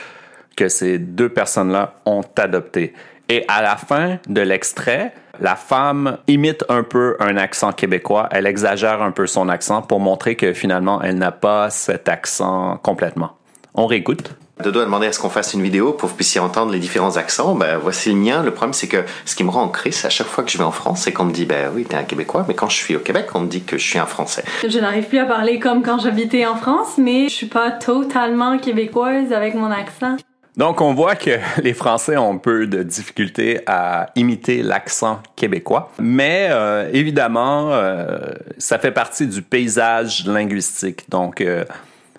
que 0.54 0.68
ces 0.68 0.98
deux 0.98 1.30
personnes-là 1.30 1.94
ont 2.04 2.24
adoptées. 2.36 2.92
Et 3.28 3.44
à 3.48 3.62
la 3.62 3.76
fin 3.76 4.18
de 4.28 4.40
l'extrait, 4.40 5.12
la 5.40 5.56
femme 5.56 6.18
imite 6.26 6.64
un 6.68 6.82
peu 6.82 7.16
un 7.20 7.36
accent 7.36 7.72
québécois, 7.72 8.28
elle 8.30 8.46
exagère 8.46 9.02
un 9.02 9.10
peu 9.10 9.26
son 9.26 9.48
accent 9.48 9.82
pour 9.82 10.00
montrer 10.00 10.36
que 10.36 10.52
finalement 10.52 11.02
elle 11.02 11.18
n'a 11.18 11.32
pas 11.32 11.70
cet 11.70 12.08
accent 12.08 12.78
complètement. 12.82 13.36
On 13.74 13.86
réécoute. 13.86 14.30
Dodo 14.64 14.80
a 14.80 14.84
demandé 14.86 15.06
à 15.06 15.12
ce 15.12 15.20
qu'on 15.20 15.28
fasse 15.28 15.52
une 15.52 15.60
vidéo 15.60 15.92
pour 15.92 16.08
que 16.08 16.12
vous 16.12 16.16
puissiez 16.16 16.40
entendre 16.40 16.72
les 16.72 16.78
différents 16.78 17.18
accents. 17.18 17.54
Ben, 17.54 17.76
voici 17.76 18.08
le 18.08 18.16
mien. 18.16 18.42
Le 18.42 18.52
problème, 18.52 18.72
c'est 18.72 18.88
que 18.88 19.04
ce 19.26 19.36
qui 19.36 19.44
me 19.44 19.50
rend 19.50 19.64
en 19.64 19.68
crise 19.68 20.02
à 20.06 20.08
chaque 20.08 20.28
fois 20.28 20.44
que 20.44 20.50
je 20.50 20.56
vais 20.56 20.64
en 20.64 20.70
France, 20.70 21.02
c'est 21.02 21.12
qu'on 21.12 21.26
me 21.26 21.32
dit, 21.32 21.44
ben 21.44 21.70
oui, 21.74 21.84
t'es 21.84 21.94
un 21.94 22.04
Québécois, 22.04 22.46
mais 22.48 22.54
quand 22.54 22.70
je 22.70 22.76
suis 22.76 22.96
au 22.96 23.00
Québec, 23.00 23.26
on 23.34 23.40
me 23.40 23.48
dit 23.48 23.64
que 23.64 23.76
je 23.76 23.86
suis 23.86 23.98
un 23.98 24.06
Français. 24.06 24.44
Je 24.66 24.78
n'arrive 24.78 25.04
plus 25.04 25.18
à 25.18 25.26
parler 25.26 25.58
comme 25.58 25.82
quand 25.82 25.98
j'habitais 25.98 26.46
en 26.46 26.56
France, 26.56 26.94
mais 26.96 27.28
je 27.28 27.34
suis 27.34 27.46
pas 27.46 27.70
totalement 27.70 28.56
québécoise 28.56 29.30
avec 29.34 29.54
mon 29.54 29.70
accent. 29.70 30.16
Donc, 30.56 30.80
on 30.80 30.94
voit 30.94 31.16
que 31.16 31.38
les 31.62 31.74
Français 31.74 32.16
ont 32.16 32.38
peu 32.38 32.66
de 32.66 32.82
difficulté 32.82 33.60
à 33.66 34.08
imiter 34.16 34.62
l'accent 34.62 35.20
québécois, 35.36 35.92
mais 35.98 36.48
euh, 36.50 36.88
évidemment, 36.92 37.72
euh, 37.72 38.18
ça 38.58 38.78
fait 38.78 38.92
partie 38.92 39.26
du 39.26 39.42
paysage 39.42 40.26
linguistique. 40.26 41.08
Donc, 41.10 41.40
euh, 41.40 41.64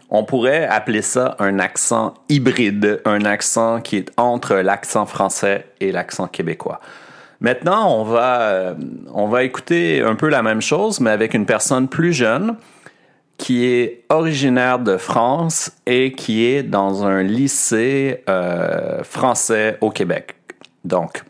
on 0.10 0.24
pourrait 0.24 0.65
appeler 0.67 1.01
ça 1.01 1.36
un 1.39 1.60
accent 1.60 2.13
hybride, 2.29 3.01
un 3.06 3.25
accent 3.25 3.82
qui 3.82 3.98
est 3.98 4.12
entre 4.17 4.56
l'accent 4.56 5.06
français 5.06 5.65
et 5.82 5.91
l'accent 5.91 6.27
québécois. 6.27 6.79
Maintenant, 7.41 7.94
on 7.94 8.03
va, 8.03 8.75
on 9.13 9.27
va 9.27 9.44
écouter 9.44 10.01
un 10.01 10.15
peu 10.15 10.27
la 10.27 10.41
même 10.41 10.62
chose, 10.62 11.01
mais 11.01 11.12
avec 11.12 11.36
une 11.36 11.46
personne 11.46 11.88
plus 11.88 12.13
jeune 12.13 12.56
qui 13.38 13.65
est 13.65 14.03
originaire 14.10 14.79
de 14.79 14.98
France 14.98 15.72
et 15.86 16.12
qui 16.13 16.46
est 16.46 16.63
dans 16.63 17.06
un 17.06 17.22
lycée 17.22 18.24
euh, 18.29 19.03
français 19.03 19.77
au 19.82 19.91
Québec. 19.91 20.36
Donc, 20.84 21.24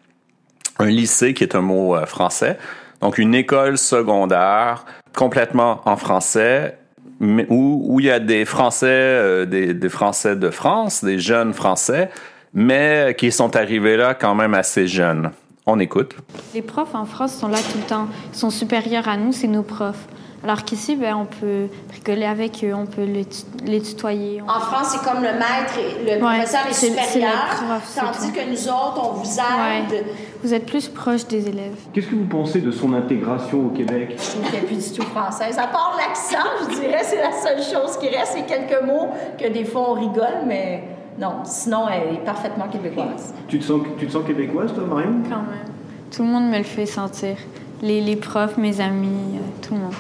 un 0.79 0.85
lycée 0.85 1.33
qui 1.33 1.43
est 1.43 1.55
un 1.55 1.61
mot 1.61 1.95
euh, 1.95 2.05
français. 2.05 2.57
Donc, 3.01 3.17
une 3.17 3.35
école 3.35 3.77
secondaire 3.77 4.85
complètement 5.15 5.81
en 5.85 5.97
français 5.97 6.77
où, 7.19 7.81
où 7.83 7.99
il 7.99 8.05
y 8.05 8.11
a 8.11 8.19
des 8.19 8.45
Français, 8.45 8.87
euh, 8.87 9.45
des, 9.45 9.73
des, 9.73 9.89
Français 9.89 10.35
de 10.35 10.49
France, 10.49 11.03
des 11.03 11.19
jeunes 11.19 11.53
Français, 11.53 12.09
mais 12.53 13.15
qui 13.17 13.31
sont 13.31 13.55
arrivés 13.55 13.97
là 13.97 14.13
quand 14.13 14.35
même 14.35 14.53
assez 14.53 14.87
jeunes. 14.87 15.31
On 15.65 15.79
écoute. 15.79 16.15
Les 16.53 16.61
profs 16.61 16.95
en 16.95 17.05
France 17.05 17.35
sont 17.35 17.49
là 17.49 17.57
tout 17.57 17.77
le 17.77 17.83
temps. 17.83 18.07
Ils 18.33 18.37
sont 18.37 18.49
supérieurs 18.49 19.07
à 19.09 19.17
nous, 19.17 19.33
c'est 19.33 19.47
nos 19.47 19.63
profs. 19.63 20.07
Alors 20.43 20.63
qu'ici, 20.63 20.95
ben, 20.95 21.15
on 21.15 21.25
peut 21.25 21.67
rigoler 21.91 22.25
avec 22.25 22.63
eux, 22.63 22.73
on 22.73 22.85
peut 22.85 23.03
les, 23.03 23.81
tutoyer. 23.81 24.41
En 24.41 24.59
France, 24.59 24.89
c'est 24.91 25.03
comme 25.03 25.23
le 25.23 25.33
maître, 25.33 25.77
et 25.79 26.15
le 26.15 26.19
professeur 26.19 26.67
est, 26.69 26.73
supérieur, 26.73 27.81
tandis 27.95 28.31
que 28.31 28.49
nous 28.49 28.67
autres, 28.67 29.01
on 29.03 29.13
vous 29.13 29.39
aide. 29.39 30.05
Vous 30.43 30.53
êtes 30.53 30.67
plus 30.67 30.87
proche 30.87 31.25
des 31.27 31.49
élèves. 31.49 31.75
Qu'est-ce 31.91 32.07
que 32.07 32.15
vous 32.15 32.27
pensez 32.27 32.61
de 32.61 32.71
son 32.71 32.93
intégration 32.93 33.65
au 33.65 33.69
Québec? 33.69 34.15
Je 34.17 34.29
trouve 34.31 34.51
qu'elle 34.51 34.61
n'est 34.61 34.67
plus 34.67 34.91
du 34.91 34.99
tout 34.99 35.07
française. 35.07 35.57
À 35.57 35.67
part 35.67 35.97
l'accent, 35.97 36.47
je 36.69 36.79
dirais, 36.79 37.01
c'est 37.03 37.17
la 37.17 37.31
seule 37.31 37.63
chose 37.63 37.97
qui 37.97 38.07
reste. 38.07 38.35
C'est 38.35 38.45
quelques 38.45 38.83
mots 38.85 39.09
que 39.39 39.47
des 39.47 39.65
fois 39.65 39.89
on 39.89 39.93
rigole, 39.93 40.45
mais 40.45 40.83
non, 41.19 41.43
sinon, 41.45 41.87
elle 41.89 42.15
est 42.15 42.25
parfaitement 42.25 42.67
québécoise. 42.67 43.33
Tu 43.47 43.57
te 43.57 43.63
sens, 43.63 43.81
tu 43.97 44.05
te 44.05 44.11
sens 44.11 44.23
québécoise, 44.23 44.71
toi, 44.73 44.83
Marion? 44.85 45.15
Quand 45.27 45.37
même. 45.37 45.73
Tout 46.15 46.21
le 46.21 46.29
monde 46.29 46.49
me 46.49 46.57
le 46.59 46.63
fait 46.63 46.85
sentir. 46.85 47.37
Les, 47.81 48.01
les 48.01 48.15
profs, 48.15 48.57
mes 48.57 48.79
amis, 48.81 49.35
euh, 49.35 49.61
tout 49.61 49.73
le 49.73 49.79
monde. 49.81 49.93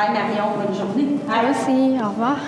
Bye 0.00 0.14
Marion, 0.14 0.56
bonne 0.56 0.74
journée. 0.74 1.08
Merci, 1.28 1.98
au 2.02 2.08
revoir. 2.08 2.38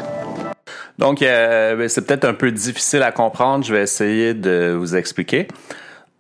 Donc, 0.96 1.20
euh, 1.20 1.76
ben, 1.76 1.86
c'est 1.86 2.06
peut-être 2.06 2.24
un 2.24 2.32
peu 2.32 2.50
difficile 2.50 3.02
à 3.02 3.12
comprendre. 3.12 3.62
Je 3.62 3.74
vais 3.74 3.82
essayer 3.82 4.32
de 4.32 4.74
vous 4.74 4.96
expliquer. 4.96 5.48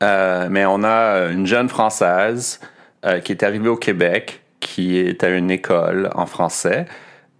Euh, 0.02 0.48
mais 0.50 0.66
on 0.66 0.84
a 0.84 1.28
une 1.30 1.46
jeune 1.46 1.70
Française 1.70 2.60
euh, 3.06 3.20
qui 3.20 3.32
est 3.32 3.44
arrivée 3.44 3.70
au 3.70 3.76
Québec, 3.76 4.42
qui 4.60 4.98
est 4.98 5.24
à 5.24 5.30
une 5.30 5.50
école 5.50 6.10
en 6.14 6.26
français. 6.26 6.84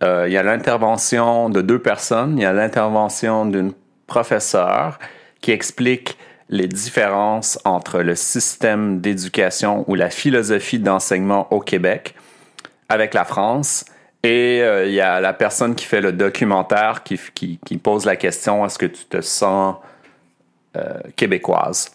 il 0.00 0.32
y 0.32 0.38
a 0.38 0.42
l'intervention 0.42 1.50
de 1.50 1.60
deux 1.60 1.78
personnes. 1.78 2.38
Il 2.38 2.42
y 2.44 2.46
a 2.46 2.54
l'intervention 2.54 3.44
d'une 3.44 3.74
professeure 4.06 4.98
qui 5.42 5.50
explique 5.50 6.16
les 6.48 6.66
différences 6.66 7.58
entre 7.66 8.00
le 8.00 8.14
système 8.14 9.02
d'éducation 9.02 9.84
ou 9.86 9.96
la 9.96 10.08
philosophie 10.08 10.78
d'enseignement 10.78 11.52
au 11.52 11.60
Québec 11.60 12.14
avec 12.92 13.14
la 13.14 13.24
France. 13.24 13.84
Et 14.22 14.60
euh, 14.62 14.86
il 14.86 14.92
y 14.92 15.00
a 15.00 15.20
la 15.20 15.32
personne 15.32 15.74
qui 15.74 15.84
fait 15.84 16.00
le 16.00 16.12
documentaire 16.12 17.02
qui, 17.02 17.18
pose 17.78 18.04
la 18.04 18.16
question 18.16 18.64
est-ce 18.64 18.78
que 18.78 18.86
tu 18.86 19.04
te 19.04 19.20
sens 19.20 19.76
euh, 20.76 21.00
québécoise? 21.16 21.90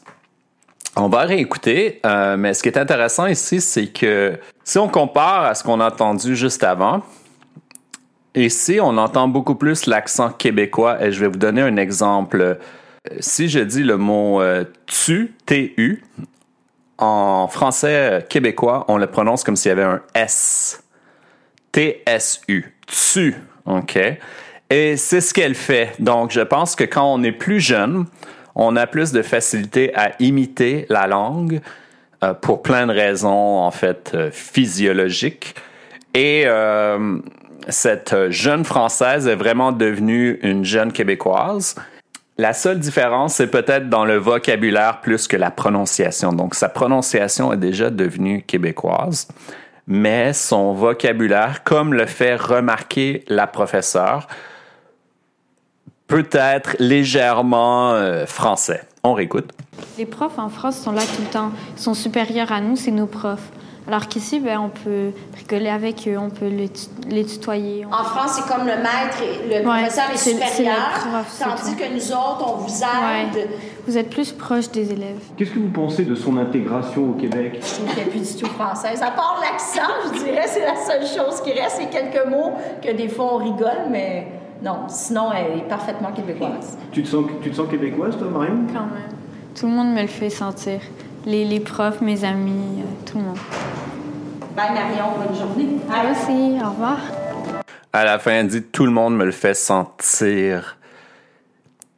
On 0.97 1.07
va 1.07 1.21
réécouter, 1.21 2.01
euh, 2.05 2.35
mais 2.37 2.53
ce 2.53 2.63
qui 2.63 2.69
est 2.69 2.77
intéressant 2.77 3.27
ici, 3.27 3.61
c'est 3.61 3.87
que 3.87 4.37
si 4.63 4.77
on 4.79 4.89
compare 4.89 5.43
à 5.43 5.55
ce 5.55 5.63
qu'on 5.63 5.79
a 5.79 5.87
entendu 5.87 6.35
juste 6.35 6.63
avant, 6.63 7.01
ici, 8.35 8.79
on 8.81 8.97
entend 8.97 9.27
beaucoup 9.27 9.55
plus 9.55 9.85
l'accent 9.85 10.31
québécois 10.31 11.01
et 11.01 11.11
je 11.11 11.21
vais 11.21 11.27
vous 11.27 11.37
donner 11.37 11.61
un 11.61 11.77
exemple. 11.77 12.57
Si 13.19 13.47
je 13.47 13.59
dis 13.59 13.83
le 13.83 13.95
mot 13.97 14.41
tu, 14.85 15.35
tu, 15.45 16.03
en 16.97 17.47
français 17.47 18.25
québécois, 18.27 18.83
on 18.87 18.97
le 18.97 19.07
prononce 19.07 19.43
comme 19.43 19.55
s'il 19.55 19.69
y 19.69 19.71
avait 19.71 19.83
un 19.83 20.01
S. 20.15 20.83
TSU, 21.77 22.73
tu, 22.87 23.35
OK? 23.65 23.99
Et 24.69 24.97
c'est 24.97 25.21
ce 25.21 25.33
qu'elle 25.33 25.53
fait. 25.53 25.93
Donc, 25.99 26.31
je 26.31 26.41
pense 26.41 26.75
que 26.75 26.83
quand 26.83 27.13
on 27.13 27.23
est 27.23 27.31
plus 27.31 27.59
jeune, 27.59 28.05
on 28.55 28.75
a 28.75 28.87
plus 28.87 29.11
de 29.11 29.21
facilité 29.21 29.95
à 29.95 30.11
imiter 30.19 30.87
la 30.89 31.05
langue 31.05 31.61
euh, 32.23 32.33
pour 32.33 32.63
plein 32.63 32.87
de 32.87 32.91
raisons, 32.91 33.59
en 33.59 33.69
fait, 33.69 34.11
euh, 34.15 34.31
physiologiques. 34.31 35.53
Et 36.15 36.43
euh, 36.47 37.19
cette 37.69 38.31
jeune 38.31 38.65
Française 38.65 39.27
est 39.27 39.35
vraiment 39.35 39.71
devenue 39.71 40.39
une 40.41 40.65
jeune 40.65 40.91
Québécoise. 40.91 41.75
La 42.39 42.53
seule 42.53 42.79
différence, 42.79 43.35
c'est 43.35 43.51
peut-être 43.51 43.87
dans 43.87 44.05
le 44.05 44.17
vocabulaire 44.17 45.01
plus 45.01 45.27
que 45.27 45.37
la 45.37 45.51
prononciation. 45.51 46.33
Donc, 46.33 46.55
sa 46.55 46.69
prononciation 46.69 47.53
est 47.53 47.57
déjà 47.57 47.89
devenue 47.89 48.41
québécoise, 48.41 49.27
mais 49.87 50.33
son 50.33 50.73
vocabulaire, 50.73 51.63
comme 51.63 51.93
le 51.93 52.05
fait 52.05 52.35
remarquer 52.35 53.23
la 53.27 53.47
professeure, 53.47 54.27
peut 56.07 56.27
être 56.31 56.75
légèrement 56.79 57.93
euh, 57.93 58.25
français. 58.25 58.83
On 59.03 59.13
réécoute. 59.13 59.51
Les 59.97 60.05
profs 60.05 60.37
en 60.37 60.49
France 60.49 60.79
sont 60.79 60.91
là 60.91 61.01
tout 61.01 61.21
le 61.21 61.29
temps. 61.29 61.51
Ils 61.75 61.81
sont 61.81 61.93
supérieurs 61.93 62.51
à 62.51 62.61
nous, 62.61 62.75
c'est 62.75 62.91
nos 62.91 63.07
profs. 63.07 63.51
Alors 63.87 64.07
qu'ici, 64.07 64.41
ben, 64.41 64.59
on 64.59 64.67
peut 64.67 65.11
rigoler 65.37 65.69
avec 65.69 66.05
eux, 66.09 66.17
on 66.17 66.29
peut 66.29 66.47
les, 66.49 66.69
les 67.09 67.23
tutoyer. 67.23 67.85
En 67.85 68.03
France, 68.03 68.33
c'est 68.33 68.53
comme 68.53 68.65
le 68.67 68.75
maître, 68.75 69.17
et 69.23 69.47
le 69.47 69.65
Ouais, 69.65 69.79
professeur 69.83 70.11
est, 70.13 70.17
supérieur, 70.17 70.75
prof, 71.09 71.25
c'est 71.29 71.43
tandis 71.45 71.71
tout. 71.71 71.77
que 71.83 71.93
nous 71.93 72.11
autres, 72.11 72.45
on 72.53 72.57
vous 72.57 72.81
aide. 72.83 73.35
Ouais. 73.35 73.47
Vous 73.87 73.97
êtes 73.97 74.09
plus 74.09 74.33
proche 74.33 74.69
des 74.71 74.91
élèves. 74.91 75.19
Qu'est-ce 75.37 75.51
que 75.51 75.59
vous 75.59 75.69
pensez 75.69 76.03
de 76.03 76.15
son 76.15 76.35
intégration 76.37 77.11
au 77.11 77.13
Québec? 77.13 77.61
Je 77.61 77.75
trouve 77.75 77.95
qu'elle 77.95 78.07
est 78.07 78.11
plus 78.11 78.35
du 78.35 78.41
tout 78.43 78.49
française. 78.49 79.01
À 79.01 79.11
part 79.11 79.39
l'accent, 79.41 79.89
je 80.13 80.19
dirais, 80.25 80.47
c'est 80.47 80.65
la 80.65 80.75
seule 80.75 81.05
chose 81.07 81.39
qui 81.41 81.53
reste. 81.53 81.77
C'est 81.79 81.89
quelques 81.89 82.27
mots 82.29 82.51
que 82.83 82.91
des 82.91 83.07
fois 83.07 83.35
on 83.35 83.37
rigole, 83.37 83.87
mais 83.89 84.27
non, 84.61 84.79
sinon 84.89 85.29
elle 85.31 85.59
est 85.59 85.63
parfaitement 85.69 86.11
québécoise. 86.11 86.77
tu 86.91 87.03
te, 87.03 87.07
sens, 87.07 87.23
tu 87.41 87.51
te 87.51 87.55
sens 87.55 87.69
québécoise, 87.69 88.17
toi, 88.17 88.27
Marion? 88.29 88.57
Quand 88.73 88.81
même. 88.81 89.15
Tout 89.57 89.65
le 89.67 89.71
monde 89.71 89.93
me 89.93 90.01
le 90.01 90.07
fait 90.07 90.29
sentir. 90.29 90.81
Les, 91.25 91.45
les 91.45 91.59
profs, 91.59 91.99
mes 92.01 92.23
amis, 92.23 92.51
euh, 92.81 92.83
tout 93.09 93.17
le 93.17 93.23
monde. 93.25 93.37
Bye 94.57 94.73
Marion, 94.73 95.11
bonne 95.19 95.37
journée. 95.37 95.67
Toi 95.85 95.97
aussi, 96.09 96.57
au 96.59 96.71
revoir. 96.71 96.97
À 97.93 98.03
la 98.03 98.17
fin, 98.17 98.31
elle 98.31 98.47
dit 98.47 98.63
Tout 98.63 98.87
le 98.87 98.91
monde 98.91 99.15
me 99.15 99.23
le 99.23 99.31
fait 99.31 99.53
sentir. 99.53 100.77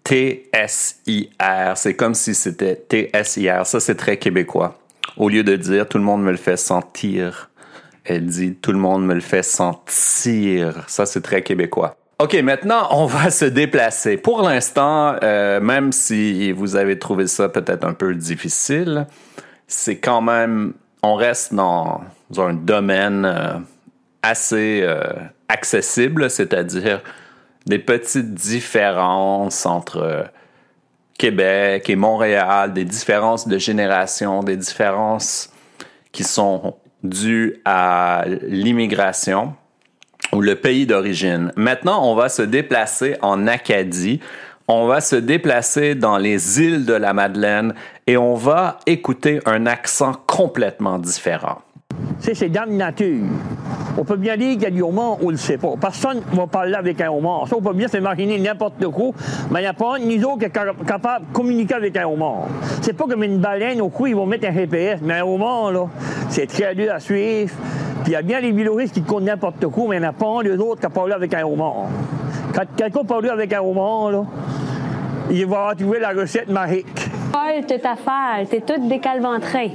T-S-I-R. 0.03 1.77
C'est 1.77 1.95
comme 1.95 2.13
si 2.13 2.35
c'était 2.35 2.75
T-S-I-R. 2.75 3.65
Ça, 3.65 3.79
c'est 3.79 3.95
très 3.95 4.17
québécois. 4.17 4.77
Au 5.15 5.29
lieu 5.29 5.45
de 5.45 5.55
dire 5.55 5.87
Tout 5.87 5.99
le 5.99 6.03
monde 6.03 6.21
me 6.21 6.31
le 6.31 6.37
fait 6.37 6.57
sentir, 6.57 7.49
elle 8.03 8.25
dit 8.25 8.55
Tout 8.55 8.73
le 8.73 8.79
monde 8.79 9.05
me 9.05 9.13
le 9.13 9.21
fait 9.21 9.41
sentir. 9.41 10.83
Ça, 10.87 11.05
c'est 11.05 11.21
très 11.21 11.41
québécois. 11.43 11.95
OK, 12.21 12.33
maintenant, 12.43 12.89
on 12.91 13.05
va 13.05 13.31
se 13.31 13.45
déplacer. 13.45 14.17
Pour 14.17 14.41
l'instant, 14.41 15.15
euh, 15.23 15.61
même 15.61 15.93
si 15.93 16.51
vous 16.51 16.75
avez 16.75 16.99
trouvé 16.99 17.27
ça 17.27 17.47
peut-être 17.47 17.85
un 17.85 17.93
peu 17.93 18.13
difficile, 18.15 19.07
c'est 19.65 19.99
quand 19.99 20.19
même, 20.19 20.73
on 21.03 21.15
reste 21.15 21.53
dans 21.53 22.01
un 22.37 22.53
domaine 22.53 23.25
euh, 23.25 23.59
assez 24.21 24.81
euh, 24.83 25.13
accessible, 25.47 26.29
c'est-à-dire 26.29 27.01
des 27.65 27.79
petites 27.79 28.33
différences 28.33 29.65
entre 29.65 29.97
euh, 29.97 30.23
Québec 31.17 31.89
et 31.89 31.95
Montréal, 31.95 32.73
des 32.73 32.85
différences 32.85 33.47
de 33.47 33.57
génération, 33.57 34.43
des 34.43 34.57
différences 34.57 35.51
qui 36.11 36.23
sont 36.23 36.75
dues 37.03 37.61
à 37.65 38.25
l'immigration 38.43 39.55
ou 40.33 40.41
le 40.41 40.55
pays 40.55 40.85
d'origine. 40.85 41.51
Maintenant, 41.55 42.09
on 42.09 42.15
va 42.15 42.29
se 42.29 42.41
déplacer 42.41 43.17
en 43.21 43.47
Acadie. 43.47 44.19
On 44.67 44.85
va 44.85 45.01
se 45.01 45.15
déplacer 45.15 45.95
dans 45.95 46.17
les 46.17 46.61
îles 46.61 46.85
de 46.85 46.93
la 46.93 47.13
Madeleine 47.13 47.73
et 48.05 48.17
on 48.17 48.35
va 48.35 48.77
écouter 48.85 49.39
un 49.45 49.65
accent 49.65 50.13
complètement 50.27 50.99
différent. 50.99 51.61
C'est 52.19 52.49
dans 52.49 52.69
la 52.69 52.75
nature. 52.75 53.25
On 53.97 54.03
peut 54.03 54.15
bien 54.17 54.37
dire 54.37 54.53
qu'il 54.53 54.61
y 54.63 54.65
a 54.65 54.69
du 54.69 54.81
homard, 54.81 55.17
on 55.21 55.27
ne 55.27 55.31
le 55.31 55.37
sait 55.37 55.57
pas. 55.57 55.73
Personne 55.79 56.21
ne 56.31 56.37
va 56.37 56.47
parler 56.47 56.73
avec 56.75 57.01
un 57.01 57.09
homard. 57.11 57.47
Ça, 57.47 57.55
on 57.57 57.61
peut 57.61 57.73
bien 57.73 57.87
s'imaginer 57.87 58.39
n'importe 58.39 58.85
quoi, 58.87 59.11
mais 59.51 59.59
il 59.59 59.63
n'y 59.63 59.67
a 59.67 59.73
pas 59.73 59.95
un 59.95 59.99
ni 59.99 60.17
qui 60.17 60.45
est 60.45 60.51
ca- 60.53 60.73
capable 60.85 61.25
de 61.27 61.33
communiquer 61.33 61.73
avec 61.73 61.97
un 61.97 62.07
homard. 62.07 62.47
C'est 62.81 62.93
pas 62.93 63.05
comme 63.05 63.23
une 63.23 63.39
baleine 63.39 63.81
au 63.81 63.89
cou, 63.89 64.07
ils 64.07 64.15
vont 64.15 64.25
mettre 64.25 64.47
un 64.47 64.53
GPS, 64.53 64.99
mais 65.01 65.15
un 65.15 65.23
homard, 65.25 65.71
là, 65.71 65.87
c'est 66.29 66.47
très 66.47 66.75
dur 66.75 66.93
à 66.93 66.99
suivre. 66.99 67.53
Puis 68.03 68.11
il 68.11 68.13
y 68.13 68.15
a 68.15 68.21
bien 68.21 68.39
les 68.39 68.51
biologistes 68.53 68.93
qui 68.93 69.01
comptent 69.01 69.23
n'importe 69.23 69.65
quoi, 69.67 69.85
mais 69.89 69.97
il 69.97 70.01
n'y 70.01 70.05
en 70.05 70.09
a 70.11 70.13
pas 70.13 70.27
un 70.39 70.43
des 70.43 70.55
autres 70.57 70.79
qui 70.79 70.85
a 70.85 70.89
parlé 70.89 71.13
avec 71.13 71.33
un 71.33 71.43
homard. 71.45 71.87
Quand 72.53 72.63
quelqu'un 72.77 73.03
parle 73.03 73.29
avec 73.29 73.51
un 73.53 73.61
homard, 73.61 74.11
là, 74.11 74.23
il 75.31 75.45
va 75.45 75.73
trouver 75.77 75.99
la 75.99 76.09
recette 76.11 76.49
magique. 76.49 77.08
Paul, 77.31 77.65
toute 77.67 77.85
affaire, 77.85 78.47
t'es 78.49 78.61
toute 78.61 78.87
décalventrée. 78.87 79.71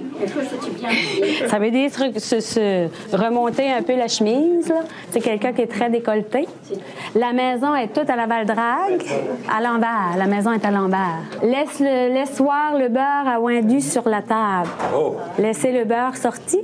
Ça 1.49 1.59
veut 1.59 1.71
dire 1.71 1.90
se, 1.90 2.88
remonter 3.14 3.71
un 3.71 3.83
peu 3.83 3.97
la 3.97 4.09
chemise. 4.09 4.69
là. 4.69 4.81
C'est 5.11 5.21
quelqu'un 5.21 5.53
qui 5.53 5.62
est 5.62 5.67
très 5.71 5.90
décolleté. 5.90 6.47
La 7.14 7.33
maison 7.33 7.75
est 7.75 7.88
toute 7.88 8.11
à 8.11 8.17
la 8.17 8.27
Val-Drague, 8.27 9.03
à 9.51 9.61
l'envers. 9.61 10.17
La 10.17 10.27
maison 10.27 10.53
est 10.53 10.64
à 10.64 10.71
l'envers. 10.71 11.21
Laisse, 11.43 11.81
le, 11.81 12.12
laisse 12.12 12.40
voir 12.40 12.77
le 12.79 12.88
beurre 12.88 13.29
à 13.29 13.40
Wendu 13.40 13.81
sur 13.81 14.09
la 14.09 14.23
table. 14.23 14.69
Laissez 15.38 15.73
le 15.73 15.85
beurre 15.85 16.17
sorti. 16.17 16.59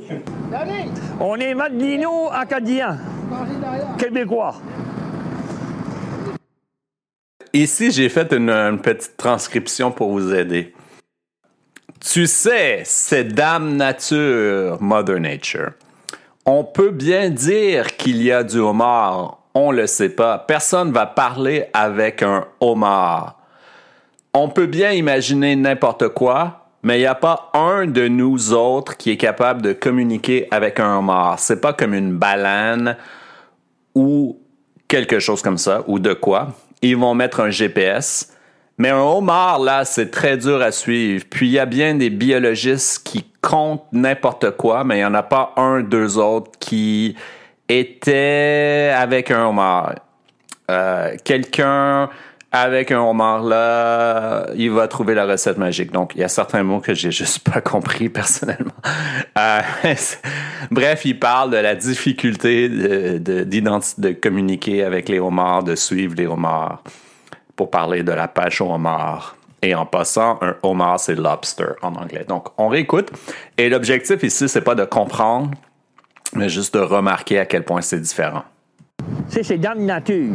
On 1.21 1.37
est 1.37 1.55
Madelino 1.55 2.29
acadien, 2.33 2.97
québécois. 3.99 4.55
Ici, 7.53 7.91
j'ai 7.91 8.09
fait 8.09 8.33
une, 8.33 8.79
petite 8.81 9.17
transcription 9.17 9.91
pour 9.91 10.13
vous 10.13 10.33
aider? 10.33 10.73
Tu 12.01 12.29
sais, 12.29 12.83
c'est 12.85 13.25
Dame 13.25 13.77
Nature, 13.77 14.81
Mother 14.81 15.19
Nature. 15.19 15.73
On 16.47 16.63
peut 16.63 16.91
bien 16.91 17.29
dire 17.29 17.97
qu'il 17.97 18.23
y 18.23 18.31
a 18.31 18.45
du 18.45 18.59
homard, 18.59 19.41
on 19.55 19.73
le 19.73 19.89
sait 19.89 20.11
pas. 20.11 20.39
Personne 20.39 20.93
va 20.93 21.07
parler 21.07 21.67
avec 21.73 22.23
un 22.23 22.47
homard. 22.61 23.41
On 24.33 24.49
peut 24.49 24.67
bien 24.67 24.93
imaginer 24.93 25.57
n'importe 25.57 26.09
quoi, 26.11 26.69
mais 26.85 26.99
il 26.99 27.01
n'y 27.01 27.07
a 27.07 27.17
pas 27.17 27.51
un 27.53 27.87
de 27.87 28.07
nous 28.07 28.53
autres 28.53 28.97
qui 28.97 29.11
est 29.11 29.17
capable 29.17 29.61
de 29.61 29.73
communiquer 29.73 30.47
avec 30.53 30.79
un 30.79 30.99
homard. 30.99 31.41
C'est 31.41 31.61
pas 31.61 31.73
comme 31.73 31.95
une 31.95 32.17
baleine 32.17 32.97
ou 33.97 34.39
quelque 34.87 35.19
chose 35.19 35.43
comme 35.43 35.59
ça, 35.59 35.83
ou 35.89 35.99
de 35.99 36.15
quoi. 36.15 36.55
Ils 36.83 36.97
vont 36.97 37.15
mettre 37.15 37.41
un 37.41 37.51
GPS. 37.51 38.33
Mais 38.79 38.89
un 38.89 39.01
homard, 39.01 39.59
là, 39.59 39.85
c'est 39.85 40.11
très 40.11 40.39
dur 40.39 40.63
à 40.63 40.73
suivre. 40.73 41.25
Puis 41.29 41.49
il 41.49 41.53
y 41.53 41.59
a 41.59 41.67
bien 41.67 41.95
des 41.95 42.09
biologistes 42.09 43.03
qui 43.05 43.27
comptent 43.43 43.85
n'importe 43.93 44.53
quoi, 44.53 44.85
mais 44.85 44.97
il 44.97 44.99
n'y 45.01 45.05
en 45.05 45.15
a 45.15 45.23
pas 45.23 45.53
un, 45.57 45.81
deux 45.81 46.17
autres 46.17 46.53
qui 46.59 47.15
étaient 47.69 48.93
avec 48.97 49.31
un 49.31 49.47
homard. 49.47 49.97
Euh, 50.71 51.15
Quelqu'un 51.25 52.09
avec 52.53 52.91
un 52.91 53.01
homard 53.01 53.45
là, 53.45 54.47
il 54.57 54.71
va 54.71 54.89
trouver 54.89 55.15
la 55.15 55.25
recette 55.25 55.57
magique. 55.57 55.93
Donc, 55.93 56.13
il 56.17 56.21
y 56.21 56.25
a 56.25 56.29
certains 56.29 56.63
mots 56.65 56.81
que 56.81 56.95
j'ai 56.95 57.13
juste 57.13 57.49
pas 57.49 57.61
compris 57.61 58.09
personnellement. 58.09 58.73
Euh, 59.39 59.61
bref, 60.71 61.05
il 61.05 61.19
parle 61.19 61.51
de 61.51 61.59
la 61.59 61.77
difficulté 61.77 62.69
de, 62.69 63.19
de, 63.19 63.45
de 63.45 64.13
communiquer 64.13 64.83
avec 64.83 65.09
les 65.09 65.21
homards, 65.21 65.63
de 65.63 65.77
suivre 65.77 66.15
les 66.17 66.27
homards, 66.27 66.83
pour 67.55 67.71
parler 67.71 68.03
de 68.03 68.13
la 68.13 68.27
pêche 68.27 68.61
au 68.61 68.73
homard. 68.73 69.37
Et 69.63 69.75
en 69.75 69.87
passant, 69.87 70.39
un 70.41 70.57
homard, 70.63 70.99
c'est 70.99 71.15
lobster 71.15 71.75
en 71.83 71.95
anglais. 71.95 72.25
Donc, 72.27 72.49
on 72.57 72.69
réécoute. 72.69 73.11
Et 73.59 73.69
l'objectif 73.69 74.23
ici, 74.23 74.49
c'est 74.49 74.63
pas 74.63 74.75
de 74.75 74.85
comprendre, 74.85 75.51
mais 76.35 76.49
juste 76.49 76.75
de 76.75 76.81
remarquer 76.81 77.39
à 77.39 77.47
quel 77.47 77.65
point 77.65 77.83
c'est 77.83 78.01
différent. 78.01 78.43
C'est 79.29 79.43
c'est 79.43 79.59
dans 79.59 79.79
la 79.79 79.99
nature. 80.01 80.35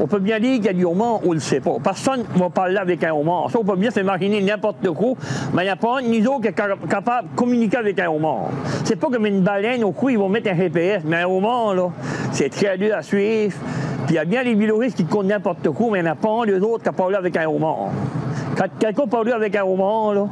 On 0.00 0.06
peut 0.06 0.18
bien 0.18 0.40
dire 0.40 0.56
qu'il 0.56 0.64
y 0.64 0.68
a 0.68 0.72
du 0.72 0.84
homard, 0.84 1.20
on 1.24 1.30
ne 1.30 1.34
le 1.34 1.40
sait 1.40 1.60
pas. 1.60 1.76
Personne 1.82 2.24
ne 2.34 2.38
va 2.40 2.50
parler 2.50 2.76
avec 2.76 3.02
un 3.04 3.12
homard. 3.12 3.48
Ça, 3.50 3.58
on 3.60 3.64
peut 3.64 3.76
bien 3.76 3.90
s'imaginer 3.90 4.40
n'importe 4.42 4.88
quoi, 4.90 5.12
mais 5.52 5.62
il 5.62 5.66
n'y 5.66 5.70
a 5.70 5.76
pas 5.76 5.98
un 5.98 6.02
ni 6.02 6.26
autres 6.26 6.40
qui 6.42 6.48
est 6.48 6.54
ca- 6.56 6.76
capable 6.90 7.28
de 7.30 7.36
communiquer 7.36 7.76
avec 7.76 7.98
un 8.00 8.10
homard. 8.10 8.48
C'est 8.84 8.96
pas 8.96 9.08
comme 9.08 9.24
une 9.26 9.40
baleine 9.42 9.84
au 9.84 9.92
cou, 9.92 10.08
ils 10.10 10.18
vont 10.18 10.28
mettre 10.28 10.50
un 10.50 10.56
GPS, 10.56 11.02
mais 11.04 11.18
un 11.22 11.26
homard, 11.28 11.74
là, 11.74 11.90
c'est 12.32 12.48
très 12.50 12.76
dur 12.76 12.94
à 12.96 13.02
suivre. 13.02 13.56
Puis 14.06 14.14
il 14.14 14.16
y 14.16 14.18
a 14.18 14.24
bien 14.24 14.42
les 14.42 14.54
biologistes 14.54 14.96
qui 14.96 15.04
comptent 15.04 15.26
n'importe 15.26 15.68
quoi, 15.70 15.86
mais 15.92 16.00
il 16.00 16.02
n'y 16.02 16.08
en 16.08 16.12
a 16.12 16.16
pas 16.16 16.28
un 16.42 16.46
des 16.46 16.58
autres 16.60 16.82
qui 16.82 16.88
a 16.88 16.92
parlé 16.92 17.14
avec 17.16 17.36
un 17.36 17.46
homard. 17.48 17.90
Quand 18.58 18.66
quelqu'un 18.78 19.06
parle 19.06 19.32
avec 19.32 19.54
un 19.56 19.64
homard, 19.64 20.12
là, 20.14 20.26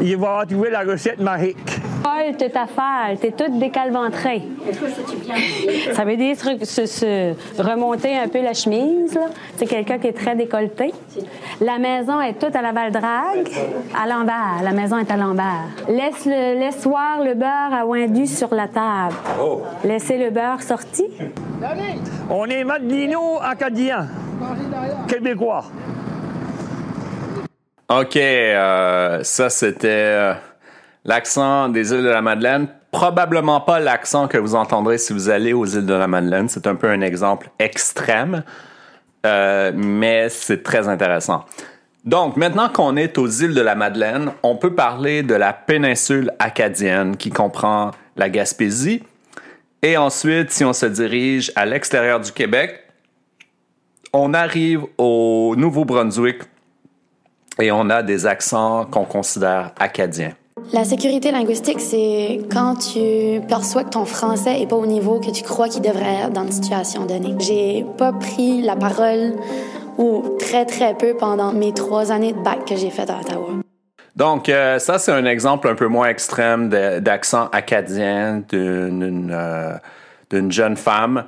il 0.00 0.16
va 0.16 0.44
trouver 0.48 0.70
la 0.70 0.80
recette 0.80 1.20
magique. 1.20 1.81
Paul, 2.02 2.36
toute 2.38 2.56
affaire, 2.56 3.16
t'es 3.20 3.30
toute 3.30 3.58
décalventrée. 3.58 4.42
Ça 5.92 6.04
veut 6.04 6.16
dire 6.16 6.36
se, 6.36 6.86
se 6.86 7.34
remonter 7.58 8.16
un 8.16 8.28
peu 8.28 8.42
la 8.42 8.54
chemise. 8.54 9.14
là. 9.14 9.26
C'est 9.56 9.66
quelqu'un 9.66 9.98
qui 9.98 10.08
est 10.08 10.12
très 10.12 10.34
décolleté. 10.34 10.92
La 11.60 11.78
maison 11.78 12.20
est 12.20 12.34
toute 12.34 12.56
à 12.56 12.62
la 12.62 12.72
Val-Drague, 12.72 13.48
à 13.94 14.06
l'envers. 14.06 14.62
La 14.62 14.72
maison 14.72 14.98
est 14.98 15.10
à 15.10 15.16
l'envers. 15.16 15.68
Laisse, 15.88 16.24
le, 16.26 16.58
laisse 16.58 16.84
voir 16.86 17.22
le 17.22 17.34
beurre 17.34 17.72
à 17.72 17.86
Wendu 17.86 18.26
sur 18.26 18.54
la 18.54 18.68
table. 18.68 19.14
Laissez 19.84 20.18
le 20.18 20.30
beurre 20.30 20.62
sorti. 20.62 21.04
On 22.30 22.46
est 22.46 22.64
Madelino 22.64 23.38
acadien. 23.40 24.08
Québécois. 25.06 25.64
OK, 27.88 28.16
euh, 28.16 29.22
ça 29.22 29.50
c'était 29.50 29.88
euh, 29.88 30.34
l'accent 31.04 31.68
des 31.68 31.92
îles 31.92 32.02
de 32.02 32.08
la 32.08 32.22
Madeleine. 32.22 32.68
Probablement 32.90 33.60
pas 33.60 33.80
l'accent 33.80 34.28
que 34.28 34.38
vous 34.38 34.54
entendrez 34.54 34.98
si 34.98 35.12
vous 35.12 35.30
allez 35.30 35.52
aux 35.52 35.64
îles 35.64 35.86
de 35.86 35.94
la 35.94 36.06
Madeleine. 36.06 36.48
C'est 36.48 36.66
un 36.66 36.74
peu 36.74 36.88
un 36.88 37.00
exemple 37.00 37.48
extrême, 37.58 38.44
euh, 39.24 39.72
mais 39.74 40.28
c'est 40.28 40.62
très 40.62 40.88
intéressant. 40.88 41.44
Donc, 42.04 42.36
maintenant 42.36 42.68
qu'on 42.68 42.96
est 42.96 43.16
aux 43.16 43.28
îles 43.28 43.54
de 43.54 43.60
la 43.60 43.74
Madeleine, 43.74 44.32
on 44.42 44.56
peut 44.56 44.74
parler 44.74 45.22
de 45.22 45.34
la 45.34 45.52
péninsule 45.52 46.32
acadienne 46.38 47.16
qui 47.16 47.30
comprend 47.30 47.92
la 48.16 48.28
Gaspésie. 48.28 49.02
Et 49.82 49.96
ensuite, 49.96 50.50
si 50.50 50.64
on 50.64 50.72
se 50.72 50.86
dirige 50.86 51.52
à 51.54 51.64
l'extérieur 51.64 52.20
du 52.20 52.32
Québec, 52.32 52.80
on 54.12 54.34
arrive 54.34 54.84
au 54.98 55.54
Nouveau-Brunswick 55.56 56.42
et 57.58 57.72
on 57.72 57.88
a 57.88 58.02
des 58.02 58.26
accents 58.26 58.84
qu'on 58.84 59.04
considère 59.04 59.72
acadiens. 59.78 60.34
La 60.70 60.84
sécurité 60.84 61.32
linguistique, 61.32 61.80
c'est 61.80 62.40
quand 62.50 62.76
tu 62.76 63.40
perçois 63.46 63.84
que 63.84 63.90
ton 63.90 64.04
français 64.04 64.60
est 64.60 64.66
pas 64.66 64.76
au 64.76 64.86
niveau 64.86 65.20
que 65.20 65.30
tu 65.30 65.42
crois 65.42 65.68
qu'il 65.68 65.82
devrait 65.82 66.20
être 66.24 66.30
dans 66.30 66.44
une 66.44 66.52
situation 66.52 67.04
donnée. 67.04 67.34
J'ai 67.40 67.84
pas 67.98 68.12
pris 68.12 68.62
la 68.62 68.76
parole 68.76 69.32
ou 69.98 70.36
très 70.38 70.64
très 70.64 70.94
peu 70.94 71.14
pendant 71.14 71.52
mes 71.52 71.74
trois 71.74 72.10
années 72.10 72.32
de 72.32 72.38
bac 72.38 72.64
que 72.66 72.76
j'ai 72.76 72.90
fait 72.90 73.10
à 73.10 73.20
Ottawa. 73.20 73.48
Donc, 74.16 74.48
euh, 74.48 74.78
ça, 74.78 74.98
c'est 74.98 75.12
un 75.12 75.24
exemple 75.24 75.68
un 75.68 75.74
peu 75.74 75.88
moins 75.88 76.08
extrême 76.08 76.68
d'accent 76.68 77.48
acadien 77.52 78.42
euh, 78.54 79.78
d'une 80.30 80.52
jeune 80.52 80.76
femme. 80.76 81.24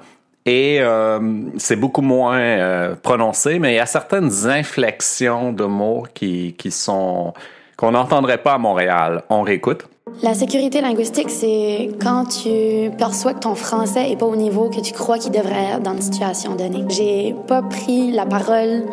Et 0.47 0.79
euh, 0.81 1.19
c'est 1.57 1.77
beaucoup 1.77 2.03
moins 2.03 2.95
prononcé, 3.03 3.59
mais 3.59 3.73
il 3.73 3.77
y 3.77 3.81
a 3.81 3.87
certaines 3.87 4.47
inflexions 4.47 5.53
de 5.53 5.65
mots 5.65 6.05
qui 6.15 6.55
sont 6.71 7.33
qu'on 7.77 7.93
n'entendrait 7.93 8.39
pas 8.39 8.55
à 8.55 8.59
Montréal. 8.59 9.23
On 9.31 9.43
réécoute. 9.43 9.87
La 10.23 10.35
sécurité 10.35 10.81
linguistique, 10.81 11.31
c'est 11.31 11.91
quand 12.01 12.27
tu 12.27 12.91
perçois 12.97 13.35
que 13.35 13.41
ton 13.41 13.55
français 13.55 14.11
est 14.11 14.17
pas 14.17 14.27
au 14.27 14.37
niveau 14.37 14.71
que 14.71 14.81
tu 14.81 14.93
crois 14.93 15.19
qu'il 15.19 15.33
devrait 15.33 15.73
être 15.75 15.83
dans 15.83 15.95
une 15.95 16.03
situation 16.03 16.55
donnée. 16.55 16.85
J'ai 16.89 17.35
pas 17.49 17.63
pris 17.63 18.13
la 18.13 18.25
parole 18.25 18.85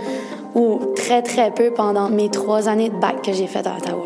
ou 0.55 0.93
très 0.95 1.21
très 1.21 1.51
peu 1.51 1.71
pendant 1.71 2.09
mes 2.09 2.29
trois 2.29 2.67
années 2.67 2.89
de 2.89 2.95
bac 2.95 3.21
que 3.21 3.33
j'ai 3.33 3.47
fait 3.47 3.65
à 3.67 3.77
Ottawa. 3.77 4.05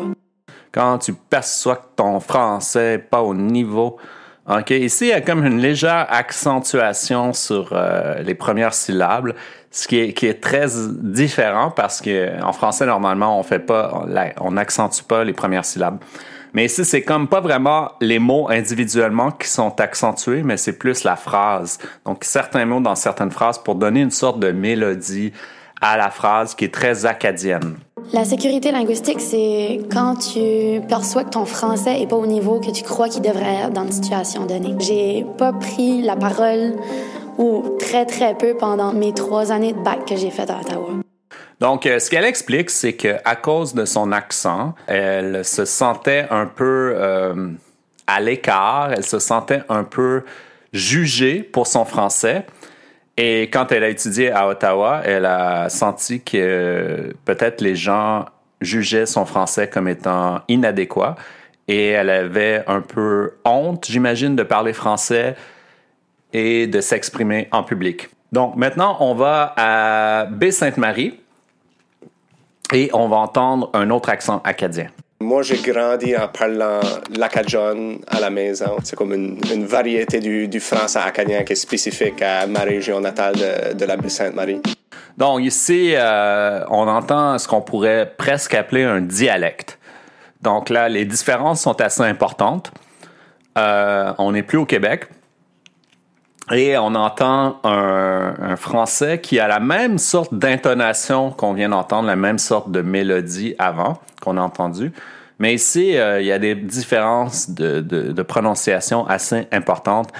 quand 0.72 0.98
tu 0.98 1.14
perçois 1.14 1.76
que 1.76 1.86
ton 1.96 2.20
français 2.20 2.92
n'est 2.92 3.02
pas 3.02 3.22
au 3.22 3.34
niveau. 3.34 3.96
OK, 4.48 4.70
ici, 4.70 5.06
il 5.06 5.08
y 5.08 5.12
a 5.12 5.20
comme 5.20 5.44
une 5.44 5.58
légère 5.58 6.06
accentuation 6.08 7.32
sur 7.32 7.70
euh, 7.72 8.22
les 8.22 8.34
premières 8.34 8.74
syllabes, 8.74 9.32
ce 9.76 9.86
qui 9.86 9.98
est, 9.98 10.40
très 10.40 10.68
différent 10.88 11.70
parce 11.70 12.00
que 12.00 12.42
en 12.42 12.52
français, 12.54 12.86
normalement, 12.86 13.38
on 13.38 13.42
fait 13.42 13.58
pas, 13.58 14.06
on 14.40 14.52
n'accentue 14.52 15.02
pas 15.02 15.22
les 15.22 15.34
premières 15.34 15.66
syllabes. 15.66 15.98
Mais 16.54 16.64
ici, 16.64 16.82
c'est 16.86 17.02
comme 17.02 17.28
pas 17.28 17.42
vraiment 17.42 17.92
les 18.00 18.18
mots 18.18 18.48
individuellement 18.48 19.30
qui 19.32 19.48
sont 19.48 19.78
accentués, 19.78 20.42
mais 20.42 20.56
c'est 20.56 20.78
plus 20.78 21.04
la 21.04 21.14
phrase. 21.14 21.78
Donc, 22.06 22.24
certains 22.24 22.64
mots 22.64 22.80
dans 22.80 22.94
certaines 22.94 23.30
phrases 23.30 23.58
pour 23.58 23.74
donner 23.74 24.00
une 24.00 24.10
sorte 24.10 24.40
de 24.40 24.50
mélodie 24.50 25.32
à 25.82 25.98
la 25.98 26.08
phrase 26.08 26.54
qui 26.54 26.64
est 26.64 26.72
très 26.72 27.04
acadienne. 27.04 27.76
La 28.14 28.24
sécurité 28.24 28.72
linguistique, 28.72 29.20
c'est 29.20 29.80
quand 29.92 30.14
tu 30.16 30.80
perçois 30.88 31.24
que 31.24 31.30
ton 31.30 31.44
français 31.44 32.00
est 32.00 32.06
pas 32.06 32.16
au 32.16 32.26
niveau 32.26 32.60
que 32.60 32.70
tu 32.70 32.82
crois 32.82 33.10
qu'il 33.10 33.20
devrait 33.20 33.64
être 33.64 33.72
dans 33.72 33.84
une 33.84 33.92
situation 33.92 34.46
donnée. 34.46 34.74
J'ai 34.78 35.26
pas 35.36 35.52
pris 35.52 36.00
la 36.00 36.16
parole 36.16 36.72
ou 37.38 37.76
très 37.78 38.06
très 38.06 38.34
peu 38.34 38.56
pendant 38.56 38.92
mes 38.92 39.12
trois 39.12 39.52
années 39.52 39.72
de 39.72 39.78
bac 39.80 40.06
que 40.06 40.16
j'ai 40.16 40.30
fait 40.30 40.50
à 40.50 40.60
Ottawa. 40.60 40.88
Donc, 41.60 41.86
euh, 41.86 41.98
ce 41.98 42.10
qu'elle 42.10 42.24
explique, 42.24 42.70
c'est 42.70 42.92
que 42.92 43.16
à 43.24 43.34
cause 43.34 43.74
de 43.74 43.84
son 43.84 44.12
accent, 44.12 44.74
elle 44.86 45.44
se 45.44 45.64
sentait 45.64 46.26
un 46.30 46.46
peu 46.46 46.92
euh, 46.94 47.48
à 48.06 48.20
l'écart, 48.20 48.92
elle 48.92 49.04
se 49.04 49.18
sentait 49.18 49.62
un 49.68 49.84
peu 49.84 50.22
jugée 50.72 51.42
pour 51.42 51.66
son 51.66 51.84
français. 51.84 52.44
Et 53.16 53.44
quand 53.44 53.72
elle 53.72 53.84
a 53.84 53.88
étudié 53.88 54.30
à 54.30 54.46
Ottawa, 54.48 55.00
elle 55.04 55.24
a 55.24 55.70
senti 55.70 56.20
que 56.20 57.14
peut-être 57.24 57.62
les 57.62 57.74
gens 57.74 58.26
jugeaient 58.60 59.06
son 59.06 59.24
français 59.24 59.68
comme 59.68 59.88
étant 59.88 60.40
inadéquat. 60.48 61.16
Et 61.68 61.88
elle 61.88 62.10
avait 62.10 62.62
un 62.66 62.82
peu 62.82 63.32
honte, 63.44 63.86
j'imagine, 63.88 64.36
de 64.36 64.42
parler 64.42 64.74
français 64.74 65.34
et 66.36 66.66
de 66.66 66.82
s'exprimer 66.82 67.48
en 67.50 67.62
public. 67.62 68.10
Donc 68.30 68.56
maintenant, 68.56 68.98
on 69.00 69.14
va 69.14 69.54
à 69.56 70.26
Baie-Sainte-Marie 70.26 71.18
et 72.74 72.90
on 72.92 73.08
va 73.08 73.16
entendre 73.16 73.70
un 73.72 73.88
autre 73.88 74.10
accent 74.10 74.42
acadien. 74.44 74.88
Moi, 75.18 75.40
j'ai 75.40 75.56
grandi 75.56 76.14
en 76.14 76.28
parlant 76.28 76.80
l'acadjon 77.16 78.00
à 78.06 78.20
la 78.20 78.28
maison. 78.28 78.76
C'est 78.84 78.96
comme 78.96 79.14
une, 79.14 79.38
une 79.50 79.64
variété 79.64 80.20
du, 80.20 80.46
du 80.46 80.60
français 80.60 80.98
acadien 80.98 81.42
qui 81.42 81.54
est 81.54 81.56
spécifique 81.56 82.20
à 82.20 82.46
ma 82.46 82.60
région 82.60 83.00
natale 83.00 83.36
de, 83.36 83.72
de 83.72 83.84
la 83.86 83.96
Baie-Sainte-Marie. 83.96 84.60
Donc 85.16 85.40
ici, 85.40 85.94
euh, 85.94 86.62
on 86.68 86.86
entend 86.86 87.38
ce 87.38 87.48
qu'on 87.48 87.62
pourrait 87.62 88.12
presque 88.18 88.52
appeler 88.52 88.84
un 88.84 89.00
dialecte. 89.00 89.78
Donc 90.42 90.68
là, 90.68 90.90
les 90.90 91.06
différences 91.06 91.62
sont 91.62 91.80
assez 91.80 92.02
importantes. 92.02 92.72
Euh, 93.56 94.12
on 94.18 94.32
n'est 94.32 94.42
plus 94.42 94.58
au 94.58 94.66
Québec. 94.66 95.06
Et 96.52 96.78
on 96.78 96.94
entend 96.94 97.58
un, 97.64 98.34
un 98.40 98.56
français 98.56 99.20
qui 99.20 99.40
a 99.40 99.48
la 99.48 99.58
même 99.58 99.98
sorte 99.98 100.32
d'intonation 100.32 101.30
qu'on 101.32 101.54
vient 101.54 101.70
d'entendre, 101.70 102.06
la 102.06 102.14
même 102.14 102.38
sorte 102.38 102.70
de 102.70 102.82
mélodie 102.82 103.56
avant 103.58 103.98
qu'on 104.22 104.36
a 104.36 104.40
entendu. 104.42 104.92
Mais 105.40 105.54
ici, 105.54 105.96
euh, 105.96 106.20
il 106.20 106.26
y 106.26 106.32
a 106.32 106.38
des 106.38 106.54
différences 106.54 107.50
de, 107.50 107.80
de- 107.80 108.12
de 108.12 108.22
prononciation 108.22 109.06
assez 109.06 109.48
importantes. 109.50 110.10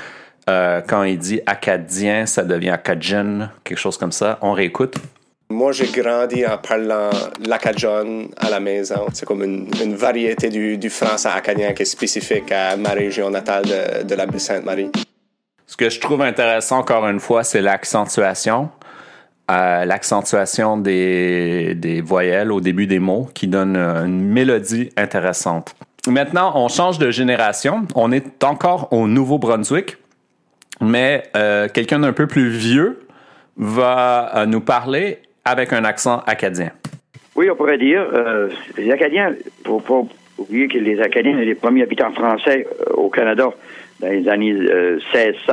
Euh, 0.51 0.81
quand 0.87 1.05
il 1.05 1.19
dit 1.19 1.41
acadien, 1.47 2.27
ça 2.27 2.43
devient 2.43 2.71
acadien, 2.71 3.51
quelque 3.65 3.79
chose 3.79 3.97
comme 3.97 4.13
ça. 4.13 4.39
On 4.43 4.53
réécoute. 4.53 4.97
Moi, 5.49 5.71
j'ai 5.71 5.87
grandi 5.87 6.45
en 6.45 6.59
parlant 6.59 7.11
l'acadjon 7.47 8.29
à 8.37 8.51
la 8.51 8.59
maison. 8.59 9.07
C'est 9.13 9.25
comme 9.27 9.45
une, 9.45 9.69
une 9.83 9.95
variété 9.95 10.49
du, 10.49 10.77
du 10.77 10.91
français 10.91 11.29
acadien 11.29 11.73
qui 11.73 11.83
est 11.83 11.87
spécifique 11.87 12.51
à 12.51 12.77
ma 12.77 12.91
région 12.91 13.31
natale 13.31 13.65
de, 13.65 14.03
de 14.03 14.15
la 14.17 14.27
Baie-Sainte-Marie. 14.27 14.91
Ce 15.67 15.77
que 15.77 15.91
je 15.91 15.99
trouve 15.99 16.23
intéressant, 16.23 16.79
encore 16.79 17.07
une 17.09 17.19
fois, 17.19 17.43
c'est 17.43 17.61
l'accentuation. 17.61 18.71
Euh, 19.51 19.85
l'accentuation 19.85 20.77
des, 20.77 21.75
des 21.77 22.01
voyelles 22.01 22.51
au 22.51 22.61
début 22.61 22.89
des 22.89 22.99
mots 22.99 23.29
qui 23.33 23.47
donne 23.47 23.77
euh, 23.77 24.05
une 24.05 24.21
mélodie 24.21 24.91
intéressante. 24.97 25.77
Maintenant, 26.09 26.53
on 26.57 26.67
change 26.69 26.99
de 26.99 27.11
génération. 27.11 27.87
On 27.95 28.11
est 28.11 28.43
encore 28.43 28.93
au 28.93 29.07
Nouveau-Brunswick, 29.07 29.99
mais 30.81 31.25
euh, 31.37 31.69
quelqu'un 31.69 32.01
d'un 32.01 32.13
peu 32.13 32.27
plus 32.27 32.49
vieux 32.49 33.07
va 33.57 34.45
nous 34.47 34.61
parler 34.61 35.21
avec 35.45 35.73
un 35.73 35.85
accent 35.85 36.23
acadien. 36.27 36.71
Oui, 37.35 37.49
on 37.51 37.57
pourrait 37.57 37.79
dire, 37.79 38.05
les 38.77 38.91
Acadiens, 38.91 39.35
faut 39.65 39.81
pas 39.81 40.03
oublier 40.37 40.69
que 40.69 40.77
les 40.77 41.01
Acadiens 41.01 41.33
sont 41.33 41.39
les 41.39 41.55
premiers 41.55 41.83
habitants 41.83 42.13
français 42.13 42.67
au 42.93 43.09
Canada 43.09 43.49
dans 44.01 44.09
les 44.09 44.29
années 44.29 44.53
euh, 44.53 44.99
1600. 45.15 45.53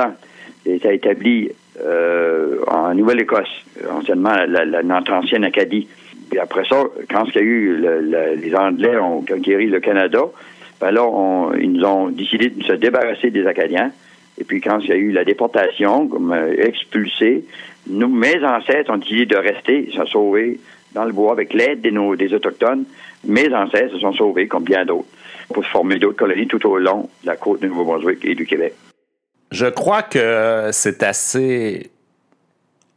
Ils 0.66 0.72
étaient 0.74 0.94
établis 0.96 1.50
euh, 1.84 2.58
en 2.68 2.94
Nouvelle-Écosse, 2.94 3.48
anciennement 3.90 4.34
la, 4.46 4.64
la- 4.64 4.82
notre 4.82 5.12
ancienne 5.12 5.44
Acadie. 5.44 5.88
Puis 6.30 6.38
après 6.38 6.64
ça, 6.64 6.84
quand 7.10 7.24
il 7.26 7.34
y 7.34 7.38
a 7.38 7.42
eu 7.42 7.76
le- 7.76 8.00
le- 8.00 8.34
les 8.40 8.54
Anglais 8.54 8.96
ont 8.96 9.22
conquéri 9.22 9.66
le 9.66 9.80
Canada, 9.80 10.22
ben 10.80 10.90
là, 10.90 11.04
on- 11.04 11.52
ils 11.54 11.72
nous 11.72 11.84
ont 11.84 12.08
décidé 12.08 12.48
de 12.50 12.62
se 12.62 12.72
débarrasser 12.72 13.30
des 13.30 13.46
Acadiens. 13.46 13.90
Et 14.38 14.44
puis 14.44 14.60
quand 14.60 14.78
il 14.80 14.88
y 14.88 14.92
a 14.92 14.96
eu 14.96 15.10
la 15.12 15.24
déportation, 15.24 16.08
comme 16.08 16.32
euh, 16.32 16.54
expulsés, 16.58 17.44
nous, 17.88 18.08
mes 18.08 18.42
ancêtres 18.44 18.90
ont 18.92 18.96
décidé 18.96 19.26
de 19.26 19.36
rester, 19.36 19.90
se 19.94 20.04
sauvés 20.06 20.58
dans 20.94 21.04
le 21.04 21.12
bois 21.12 21.32
avec 21.32 21.52
l'aide 21.52 21.80
des, 21.82 21.92
des 22.16 22.34
Autochtones. 22.34 22.84
Mes 23.26 23.52
ancêtres 23.54 23.94
se 23.94 23.98
sont 24.00 24.12
sauvés, 24.12 24.46
comme 24.46 24.64
bien 24.64 24.84
d'autres, 24.84 25.08
pour 25.52 25.64
former 25.66 25.98
d'autres 25.98 26.16
colonies 26.16 26.46
tout 26.46 26.66
au 26.66 26.78
long 26.78 27.08
de 27.22 27.26
la 27.26 27.36
côte 27.36 27.60
du 27.60 27.68
Nouveau-Brunswick 27.68 28.24
et 28.24 28.34
du 28.34 28.46
Québec. 28.46 28.74
Je 29.50 29.66
crois 29.66 30.02
que 30.02 30.70
c'est 30.72 31.02
assez 31.02 31.90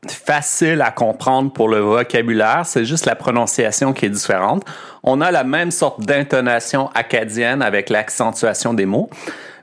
facile 0.08 0.82
à 0.82 0.92
comprendre 0.92 1.52
pour 1.52 1.70
le 1.70 1.80
vocabulaire, 1.80 2.66
c'est 2.66 2.86
juste 2.86 3.06
la 3.06 3.16
prononciation 3.16 3.94
qui 3.94 4.06
est 4.06 4.10
différente. 4.10 4.64
On 5.04 5.22
a 5.22 5.32
la 5.32 5.44
même 5.44 5.72
sorte 5.72 6.02
d'intonation 6.02 6.90
acadienne 6.94 7.62
avec 7.62 7.90
l'accentuation 7.90 8.74
des 8.74 8.86
mots. 8.86 9.10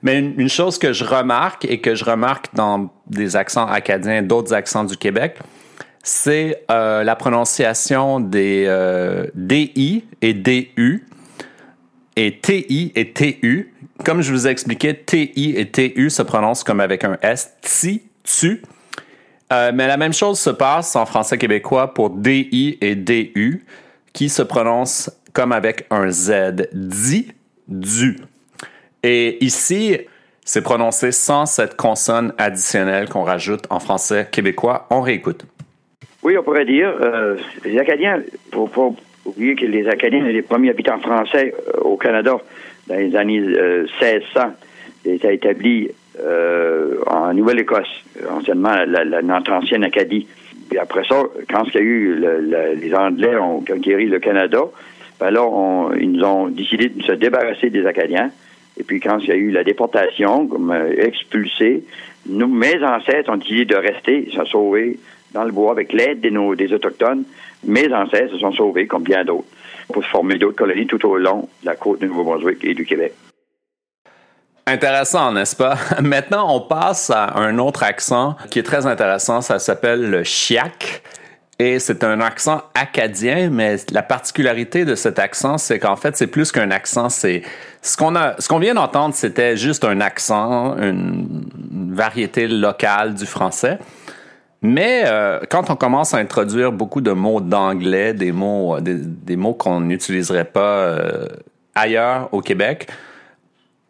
Mais 0.02 0.18
une, 0.18 0.50
chose 0.50 0.78
que 0.78 0.92
je 0.92 1.02
remarque 1.02 1.64
et 1.64 1.80
que 1.80 1.94
je 1.94 2.04
remarque 2.04 2.54
dans 2.54 2.90
des 3.06 3.36
accents 3.36 3.66
acadiens, 3.66 4.22
d'autres 4.22 4.52
accents 4.52 4.84
du 4.84 4.98
Québec, 4.98 5.38
c'est 6.02 6.62
euh, 6.70 7.02
la 7.04 7.16
prononciation 7.16 8.20
des 8.20 8.66
euh, 8.68 9.26
DI 9.34 10.04
et 10.20 10.34
DU 10.34 11.06
et 12.16 12.38
TI 12.38 12.92
et 12.94 13.12
TU. 13.12 13.72
Comme 14.04 14.22
je 14.22 14.32
vous 14.32 14.46
ai 14.46 14.50
expliqué, 14.50 14.94
TI 14.94 15.54
et 15.56 15.70
TU 15.70 16.10
se 16.10 16.22
prononcent 16.22 16.64
comme 16.64 16.80
avec 16.80 17.04
un 17.04 17.18
S, 17.22 17.54
ti, 17.60 18.02
tu. 18.22 18.62
Euh, 19.52 19.72
mais 19.74 19.86
la 19.86 19.96
même 19.96 20.12
chose 20.12 20.38
se 20.38 20.50
passe 20.50 20.96
en 20.96 21.06
français 21.06 21.38
québécois 21.38 21.94
pour 21.94 22.10
DI 22.10 22.78
et 22.80 22.94
DU, 22.94 23.64
qui 24.12 24.28
se 24.28 24.42
prononcent 24.42 25.10
comme 25.32 25.52
avec 25.52 25.86
un 25.90 26.10
Z, 26.10 26.68
di, 26.72 27.32
du. 27.68 28.18
Et 29.02 29.44
ici, 29.44 29.98
c'est 30.44 30.62
prononcé 30.62 31.12
sans 31.12 31.46
cette 31.46 31.76
consonne 31.76 32.32
additionnelle 32.38 33.08
qu'on 33.08 33.22
rajoute 33.22 33.66
en 33.70 33.80
français 33.80 34.28
québécois. 34.30 34.86
On 34.90 35.00
réécoute. 35.00 35.44
Oui, 36.22 36.38
on 36.38 36.42
pourrait 36.42 36.64
dire, 36.64 36.88
euh, 37.00 37.36
les 37.64 37.78
Acadiens, 37.78 38.22
pour 38.50 38.70
oublier 39.24 39.54
que 39.54 39.66
les 39.66 39.88
Acadiens 39.88 40.22
les 40.24 40.42
premiers 40.42 40.70
habitants 40.70 40.98
français 40.98 41.54
euh, 41.68 41.80
au 41.80 41.96
Canada 41.96 42.36
dans 42.86 42.96
les 42.96 43.14
années 43.16 43.40
1600. 43.40 44.40
Euh, 44.40 44.48
étaient 45.06 45.34
établis 45.34 45.90
en 47.06 47.34
Nouvelle-Écosse, 47.34 47.88
anciennement 48.30 48.74
la, 48.86 49.20
notre 49.20 49.52
ancienne 49.52 49.84
Acadie. 49.84 50.26
Puis 50.70 50.78
après 50.78 51.04
ça, 51.04 51.24
quand 51.50 51.64
il 51.66 51.74
y 51.74 51.78
a 51.78 51.80
eu 51.82 52.76
les 52.80 52.94
Anglais 52.94 53.36
ont 53.36 53.60
conquéri 53.60 54.06
le 54.06 54.18
Canada, 54.18 54.62
ben 55.20 55.30
là, 55.30 55.90
ils 56.00 56.24
ont 56.24 56.48
décidé 56.48 56.88
de 56.88 57.02
se 57.02 57.12
débarrasser 57.12 57.68
des 57.68 57.84
Acadiens. 57.84 58.30
Et 58.78 58.82
puis 58.82 58.98
quand 59.00 59.18
il 59.18 59.28
y 59.28 59.32
a 59.32 59.36
eu 59.36 59.50
la 59.50 59.62
déportation, 59.62 60.46
comme 60.46 60.74
expulsés, 60.96 61.84
nous, 62.26 62.48
mes 62.48 62.82
ancêtres 62.82 63.30
ont 63.30 63.36
décidé 63.36 63.64
de 63.66 63.76
rester, 63.76 64.30
se 64.34 64.44
sauver 64.46 64.98
dans 65.34 65.44
le 65.44 65.52
bois 65.52 65.72
avec 65.72 65.92
l'aide 65.92 66.20
des, 66.20 66.72
Autochtones. 66.72 67.24
Mes 67.66 67.92
ancêtres 67.92 68.32
se 68.32 68.38
sont 68.38 68.52
sauvés, 68.52 68.86
comme 68.86 69.02
bien 69.02 69.24
d'autres, 69.24 69.48
pour 69.92 70.04
former 70.06 70.38
d'autres 70.38 70.56
colonies 70.56 70.86
tout 70.86 71.04
au 71.06 71.16
long 71.16 71.48
de 71.62 71.66
la 71.66 71.74
côte 71.74 72.00
du 72.00 72.06
Nouveau-Brunswick 72.06 72.64
et 72.64 72.74
du 72.74 72.86
Québec. 72.86 73.12
Intéressant, 74.66 75.32
n'est-ce 75.32 75.56
pas? 75.56 75.76
Maintenant, 76.00 76.54
on 76.54 76.60
passe 76.60 77.10
à 77.10 77.38
un 77.38 77.58
autre 77.58 77.82
accent 77.82 78.36
qui 78.50 78.60
est 78.60 78.62
très 78.62 78.86
intéressant. 78.86 79.42
Ça 79.42 79.58
s'appelle 79.58 80.08
le 80.10 80.24
chiac. 80.24 81.02
Et 81.60 81.78
c'est 81.78 82.02
un 82.02 82.20
accent 82.20 82.62
acadien, 82.74 83.48
mais 83.48 83.76
la 83.92 84.02
particularité 84.02 84.84
de 84.84 84.96
cet 84.96 85.20
accent, 85.20 85.56
c'est 85.56 85.78
qu'en 85.78 85.94
fait, 85.94 86.16
c'est 86.16 86.26
plus 86.26 86.50
qu'un 86.50 86.72
accent. 86.72 87.08
C'est 87.08 87.42
ce 87.80 87.96
qu'on 87.96 88.16
a, 88.16 88.34
ce 88.40 88.48
qu'on 88.48 88.58
vient 88.58 88.74
d'entendre, 88.74 89.14
c'était 89.14 89.56
juste 89.56 89.84
un 89.84 90.00
accent, 90.00 90.76
une 90.78 91.94
variété 91.94 92.48
locale 92.48 93.14
du 93.14 93.24
français. 93.24 93.78
Mais 94.66 95.02
euh, 95.04 95.40
quand 95.50 95.68
on 95.68 95.76
commence 95.76 96.14
à 96.14 96.16
introduire 96.16 96.72
beaucoup 96.72 97.02
de 97.02 97.10
mots 97.10 97.42
d'anglais, 97.42 98.14
des 98.14 98.32
mots, 98.32 98.76
euh, 98.76 98.80
des, 98.80 99.36
mots 99.36 99.52
qu'on 99.52 99.80
n'utiliserait 99.80 100.46
pas 100.46 100.86
euh, 100.86 101.26
ailleurs 101.74 102.30
au 102.32 102.40
Québec, 102.40 102.88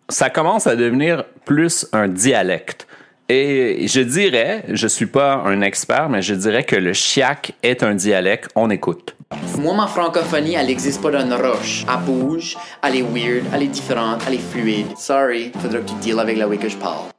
ça 0.08 0.30
commence 0.30 0.66
à 0.66 0.74
devenir 0.74 1.26
plus 1.44 1.86
un 1.92 2.08
dialecte. 2.08 2.88
Et 3.28 3.86
je 3.86 4.00
dirais, 4.00 4.64
je 4.68 4.88
suis 4.88 5.06
pas 5.06 5.44
un 5.46 5.60
expert, 5.60 6.08
mais 6.08 6.22
je 6.22 6.34
dirais 6.34 6.64
que 6.64 6.74
le 6.74 6.92
chiac 6.92 7.52
est 7.62 7.84
un 7.84 7.94
dialecte. 7.94 8.50
On 8.56 8.68
écoute. 8.68 9.14
Moi, 9.56 9.76
ma 9.76 9.86
francophonie, 9.86 10.54
elle 10.54 10.66
n'existe 10.66 11.00
pas 11.00 11.12
dans 11.12 11.20
une 11.20 11.34
roche. 11.34 11.86
Elle 11.88 12.04
bouge, 12.04 12.56
elle 12.82 12.96
est 12.96 13.02
weird, 13.02 13.44
elle 13.54 13.62
est 13.62 13.68
différente, 13.68 14.24
elle 14.26 14.34
est 14.34 14.50
fluide. 14.50 14.88
Sorry, 14.98 15.52
faudra 15.60 15.78
que 15.78 15.88
tu 15.88 15.94
deals 16.02 16.18
avec 16.18 16.36
la 16.36 16.48
way 16.48 16.58
que 16.58 16.68
je 16.68 16.76
parle. 16.76 17.13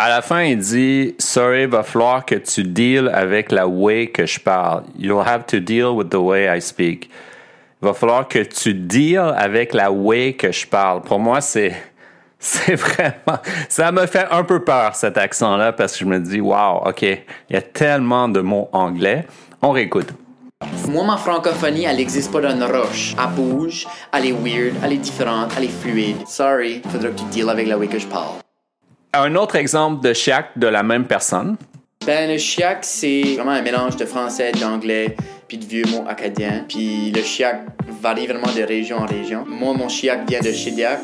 À 0.00 0.08
la 0.08 0.22
fin, 0.22 0.42
il 0.42 0.58
dit 0.58 1.16
Sorry, 1.18 1.66
va 1.66 1.82
falloir 1.82 2.24
que 2.24 2.36
tu 2.36 2.62
deals 2.62 3.10
avec 3.12 3.50
la 3.50 3.66
way 3.66 4.06
que 4.06 4.26
je 4.26 4.38
parle. 4.38 4.84
You'll 4.96 5.26
have 5.26 5.44
to 5.46 5.58
deal 5.58 5.96
with 5.96 6.10
the 6.10 6.20
way 6.20 6.46
I 6.46 6.62
speak. 6.62 7.10
Va 7.82 7.92
falloir 7.92 8.28
que 8.28 8.44
tu 8.44 8.74
deals 8.74 9.34
avec 9.36 9.74
la 9.74 9.90
way 9.90 10.34
que 10.34 10.52
je 10.52 10.68
parle. 10.68 11.02
Pour 11.02 11.18
moi, 11.18 11.40
c'est. 11.40 11.74
C'est 12.38 12.76
vraiment. 12.76 13.40
Ça 13.68 13.90
me 13.90 14.06
fait 14.06 14.28
un 14.30 14.44
peu 14.44 14.62
peur, 14.62 14.94
cet 14.94 15.18
accent-là, 15.18 15.72
parce 15.72 15.94
que 15.94 15.98
je 15.98 16.04
me 16.04 16.20
dis, 16.20 16.40
wow, 16.40 16.86
OK, 16.86 17.02
il 17.02 17.18
y 17.50 17.56
a 17.56 17.62
tellement 17.62 18.28
de 18.28 18.40
mots 18.40 18.68
anglais. 18.70 19.26
On 19.60 19.72
réécoute. 19.72 20.10
Moi, 20.86 21.04
ma 21.04 21.16
francophonie, 21.16 21.82
elle 21.82 21.96
n'existe 21.96 22.30
pas 22.30 22.40
dans 22.40 22.54
une 22.54 22.62
roche. 22.62 23.16
Elle 23.18 23.34
bouge, 23.34 23.88
elle 24.12 24.26
est 24.26 24.32
weird, 24.32 24.76
elle 24.84 24.92
est 24.92 24.98
différente, 24.98 25.50
elle 25.58 25.64
est 25.64 25.80
fluide. 25.82 26.28
Sorry, 26.28 26.80
faudra 26.88 27.08
que 27.08 27.18
tu 27.18 27.24
deals 27.32 27.50
avec 27.50 27.66
la 27.66 27.76
way 27.76 27.88
que 27.88 27.98
je 27.98 28.06
parle. 28.06 28.36
Un 29.12 29.34
autre 29.36 29.56
exemple 29.56 30.02
de 30.06 30.12
chiac 30.12 30.50
de 30.56 30.66
la 30.66 30.82
même 30.82 31.06
personne. 31.06 31.56
Ben, 32.04 32.30
le 32.30 32.38
chiac, 32.38 32.78
c'est 32.82 33.34
vraiment 33.34 33.52
un 33.52 33.62
mélange 33.62 33.96
de 33.96 34.04
français, 34.04 34.52
d'anglais, 34.52 35.16
puis 35.46 35.58
de 35.58 35.64
vieux 35.64 35.84
mots 35.90 36.04
acadiens. 36.06 36.64
Puis 36.68 37.10
le 37.10 37.22
chiac 37.22 37.62
varie 38.00 38.26
vraiment 38.26 38.52
de 38.54 38.62
région 38.62 38.98
en 38.98 39.06
région. 39.06 39.44
Moi, 39.46 39.74
mon 39.74 39.88
chiac 39.88 40.28
vient 40.28 40.40
de 40.40 40.52
Chidiac. 40.52 41.00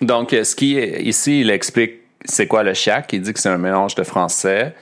Donc, 0.00 0.30
ce 0.30 0.54
qui 0.54 0.78
est 0.78 1.02
ici, 1.02 1.40
il 1.40 1.50
explique 1.50 1.94
c'est 2.24 2.46
quoi 2.46 2.62
le 2.62 2.74
chiac. 2.74 3.12
Il 3.12 3.22
dit 3.22 3.32
que 3.32 3.40
c'est 3.40 3.48
un 3.48 3.58
mélange 3.58 3.94
de 3.94 4.02
français, 4.02 4.74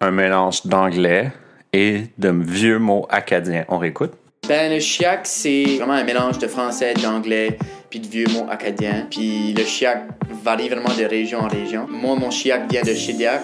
un 0.00 0.10
mélange 0.10 0.64
d'anglais 0.64 1.32
et 1.72 2.04
de 2.16 2.30
vieux 2.30 2.78
mots 2.78 3.06
acadiens. 3.10 3.64
On 3.68 3.78
réécoute. 3.78 4.12
Ben, 4.48 4.72
le 4.72 4.80
chiac, 4.80 5.20
c'est 5.24 5.76
vraiment 5.76 5.92
un 5.92 6.04
mélange 6.04 6.38
de 6.38 6.46
français, 6.46 6.94
d'anglais, 6.94 7.58
puis 7.90 8.00
de 8.00 8.06
vieux 8.06 8.24
mots 8.32 8.46
acadiens. 8.50 9.06
Puis 9.10 9.52
le 9.52 9.62
chiac 9.62 10.04
varie 10.42 10.70
vraiment 10.70 10.94
de 10.98 11.04
région 11.04 11.40
en 11.40 11.48
région. 11.48 11.86
Moi, 11.86 12.16
mon 12.16 12.30
chiac 12.30 12.62
vient 12.70 12.80
de 12.80 12.94
Chidiac. 12.94 13.42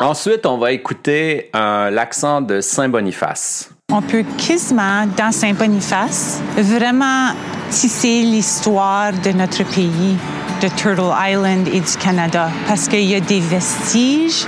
Ensuite, 0.00 0.44
on 0.44 0.58
va 0.58 0.72
écouter 0.72 1.50
euh, 1.54 1.90
l'accent 1.90 2.40
de 2.40 2.60
Saint-Boniface. 2.60 3.70
On 3.92 4.02
peut 4.02 4.24
quasiment, 4.44 5.06
dans 5.16 5.30
Saint-Boniface, 5.30 6.40
vraiment 6.56 7.28
tisser 7.70 8.22
l'histoire 8.22 9.12
de 9.12 9.30
notre 9.30 9.62
pays, 9.72 10.16
de 10.60 10.68
Turtle 10.76 11.14
Island 11.16 11.68
et 11.68 11.78
du 11.78 11.96
Canada, 12.02 12.50
parce 12.66 12.88
qu'il 12.88 13.04
y 13.04 13.14
a 13.14 13.20
des 13.20 13.38
vestiges 13.38 14.46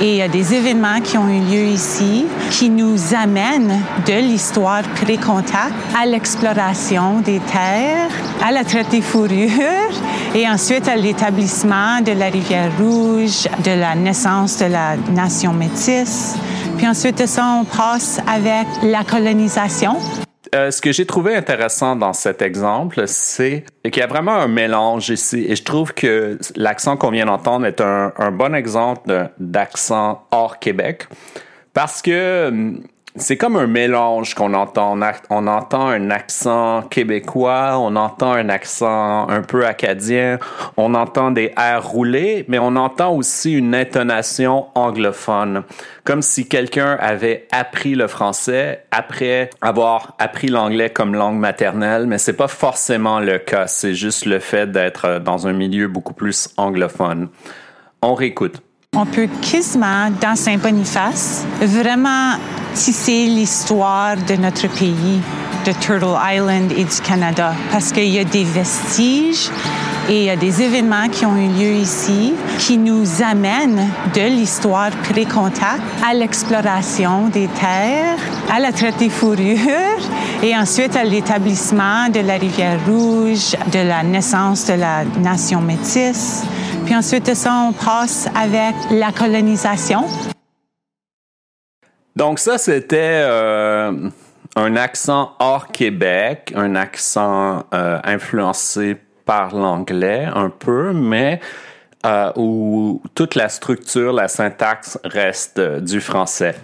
et 0.00 0.10
il 0.10 0.16
y 0.16 0.22
a 0.22 0.28
des 0.28 0.54
événements 0.54 1.00
qui 1.02 1.18
ont 1.18 1.28
eu 1.28 1.40
lieu 1.40 1.64
ici 1.64 2.26
qui 2.50 2.70
nous 2.70 3.14
amènent 3.14 3.80
de 4.06 4.12
l'histoire 4.12 4.82
pré-contact 4.82 5.74
à 5.98 6.06
l'exploration 6.06 7.20
des 7.20 7.40
terres, 7.40 8.10
à 8.44 8.52
la 8.52 8.64
traite 8.64 8.90
des 8.90 9.02
fourrures 9.02 9.92
et 10.34 10.48
ensuite 10.48 10.86
à 10.88 10.96
l'établissement 10.96 12.00
de 12.00 12.12
la 12.12 12.26
rivière 12.26 12.70
Rouge, 12.78 13.48
de 13.64 13.80
la 13.80 13.94
naissance 13.94 14.58
de 14.58 14.66
la 14.66 14.96
nation 15.12 15.52
métisse. 15.52 16.36
Puis 16.76 16.86
ensuite 16.86 17.18
de 17.18 17.26
ça, 17.26 17.60
on 17.60 17.64
passe 17.64 18.20
avec 18.26 18.66
la 18.82 19.02
colonisation. 19.02 19.96
Euh, 20.54 20.70
ce 20.70 20.80
que 20.80 20.92
j'ai 20.92 21.06
trouvé 21.06 21.34
intéressant 21.34 21.96
dans 21.96 22.12
cet 22.12 22.42
exemple, 22.42 23.02
c'est 23.06 23.64
qu'il 23.84 23.98
y 23.98 24.02
a 24.02 24.06
vraiment 24.06 24.34
un 24.34 24.48
mélange 24.48 25.10
ici. 25.10 25.44
Et 25.48 25.56
je 25.56 25.62
trouve 25.62 25.92
que 25.92 26.38
l'accent 26.56 26.96
qu'on 26.96 27.10
vient 27.10 27.26
d'entendre 27.26 27.66
est 27.66 27.80
un, 27.80 28.12
un 28.16 28.30
bon 28.30 28.54
exemple 28.54 29.30
d'accent 29.38 30.26
hors 30.30 30.58
Québec. 30.58 31.06
Parce 31.74 32.02
que 32.02 32.48
hum, 32.48 32.82
c'est 33.18 33.36
comme 33.36 33.56
un 33.56 33.66
mélange 33.66 34.34
qu'on 34.34 34.54
entend. 34.54 34.98
On, 35.30 35.46
entend 35.46 35.88
un 35.88 36.10
accent 36.10 36.82
québécois, 36.82 37.78
on 37.78 37.96
entend 37.96 38.32
un 38.32 38.48
accent 38.48 39.28
un 39.28 39.42
peu 39.42 39.66
acadien, 39.66 40.38
on 40.76 40.94
entend 40.94 41.30
des 41.30 41.52
airs 41.56 41.86
roulés, 41.86 42.44
mais 42.48 42.58
on 42.58 42.76
entend 42.76 43.12
aussi 43.14 43.52
une 43.52 43.74
intonation 43.74 44.66
anglophone. 44.74 45.64
Comme 46.04 46.22
si 46.22 46.48
quelqu'un 46.48 46.96
avait 47.00 47.46
appris 47.52 47.94
le 47.94 48.06
français 48.06 48.84
après 48.90 49.50
avoir 49.60 50.14
appris 50.18 50.48
l'anglais 50.48 50.90
comme 50.90 51.14
langue 51.14 51.38
maternelle, 51.38 52.06
mais 52.06 52.18
c'est 52.18 52.32
pas 52.32 52.48
forcément 52.48 53.20
le 53.20 53.38
cas. 53.38 53.66
C'est 53.66 53.94
juste 53.94 54.26
le 54.26 54.38
fait 54.38 54.70
d'être 54.70 55.18
dans 55.18 55.46
un 55.46 55.52
milieu 55.52 55.88
beaucoup 55.88 56.14
plus 56.14 56.50
anglophone. 56.56 57.28
On 58.02 58.14
réécoute. 58.14 58.62
On 58.96 59.04
peut 59.04 59.28
quasiment, 59.42 60.10
dans 60.18 60.34
Saint-Boniface, 60.34 61.44
vraiment 61.60 62.32
tisser 62.74 63.26
l'histoire 63.26 64.16
de 64.16 64.34
notre 64.36 64.66
pays, 64.66 65.20
de 65.66 65.72
Turtle 65.72 66.16
Island 66.18 66.72
et 66.72 66.84
du 66.84 67.00
Canada, 67.02 67.52
parce 67.70 67.92
qu'il 67.92 68.08
y 68.08 68.18
a 68.18 68.24
des 68.24 68.44
vestiges 68.44 69.50
et 70.08 70.20
il 70.20 70.24
y 70.24 70.30
a 70.30 70.36
des 70.36 70.62
événements 70.62 71.08
qui 71.12 71.26
ont 71.26 71.36
eu 71.36 71.48
lieu 71.48 71.72
ici 71.74 72.32
qui 72.58 72.78
nous 72.78 73.22
amènent 73.22 73.90
de 74.14 74.22
l'histoire 74.22 74.90
pré-contact 74.90 75.82
à 76.02 76.14
l'exploration 76.14 77.28
des 77.28 77.48
terres, 77.60 78.16
à 78.50 78.58
la 78.58 78.72
traite 78.72 78.96
des 78.96 79.10
fourrures 79.10 80.00
et 80.42 80.56
ensuite 80.56 80.96
à 80.96 81.04
l'établissement 81.04 82.08
de 82.08 82.20
la 82.20 82.38
rivière 82.38 82.78
Rouge, 82.86 83.54
de 83.70 83.86
la 83.86 84.02
naissance 84.02 84.64
de 84.64 84.74
la 84.74 85.04
nation 85.20 85.60
métisse. 85.60 86.42
Puis 86.88 86.96
ensuite 86.96 87.26
de 87.26 87.34
ça, 87.34 87.52
on 87.68 87.74
passe 87.74 88.30
avec 88.34 88.74
la 88.90 89.12
colonisation. 89.12 90.06
Donc 92.16 92.38
ça, 92.38 92.56
c'était 92.56 93.24
euh, 93.26 94.08
un 94.56 94.74
accent 94.74 95.34
hors 95.38 95.68
Québec, 95.68 96.50
un 96.56 96.74
accent 96.76 97.66
euh, 97.74 97.98
influencé 98.04 98.96
par 99.26 99.54
l'anglais 99.54 100.30
un 100.34 100.48
peu, 100.48 100.94
mais 100.94 101.40
euh, 102.06 102.32
où 102.36 103.02
toute 103.14 103.34
la 103.34 103.50
structure, 103.50 104.14
la 104.14 104.28
syntaxe 104.28 104.98
reste 105.04 105.60
du 105.60 106.00
français. 106.00 106.54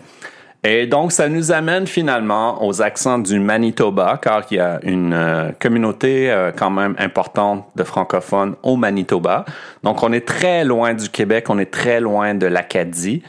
Et 0.66 0.87
donc, 0.87 1.12
ça 1.12 1.29
nous 1.29 1.53
amène 1.53 1.87
finalement 1.87 2.66
aux 2.66 2.81
accents 2.81 3.18
du 3.18 3.38
Manitoba, 3.38 4.18
car 4.20 4.46
il 4.50 4.57
y 4.57 4.61
a 4.61 4.81
une 4.83 5.12
euh, 5.12 5.53
communauté 5.61 6.31
euh, 6.31 6.53
quand 6.57 6.70
même 6.70 6.94
importante 6.98 7.66
de 7.77 7.85
francophones 7.85 8.57
au 8.62 8.77
Manitoba. 8.77 9.44
Donc, 9.83 10.03
on 10.03 10.11
est 10.11 10.27
très 10.27 10.64
loin 10.64 10.94
du 10.94 11.11
Québec, 11.11 11.50
on 11.50 11.59
est 11.59 11.70
très 11.70 12.00
loin 12.00 12.35
de 12.35 12.46
l'Acadie, 12.46 13.22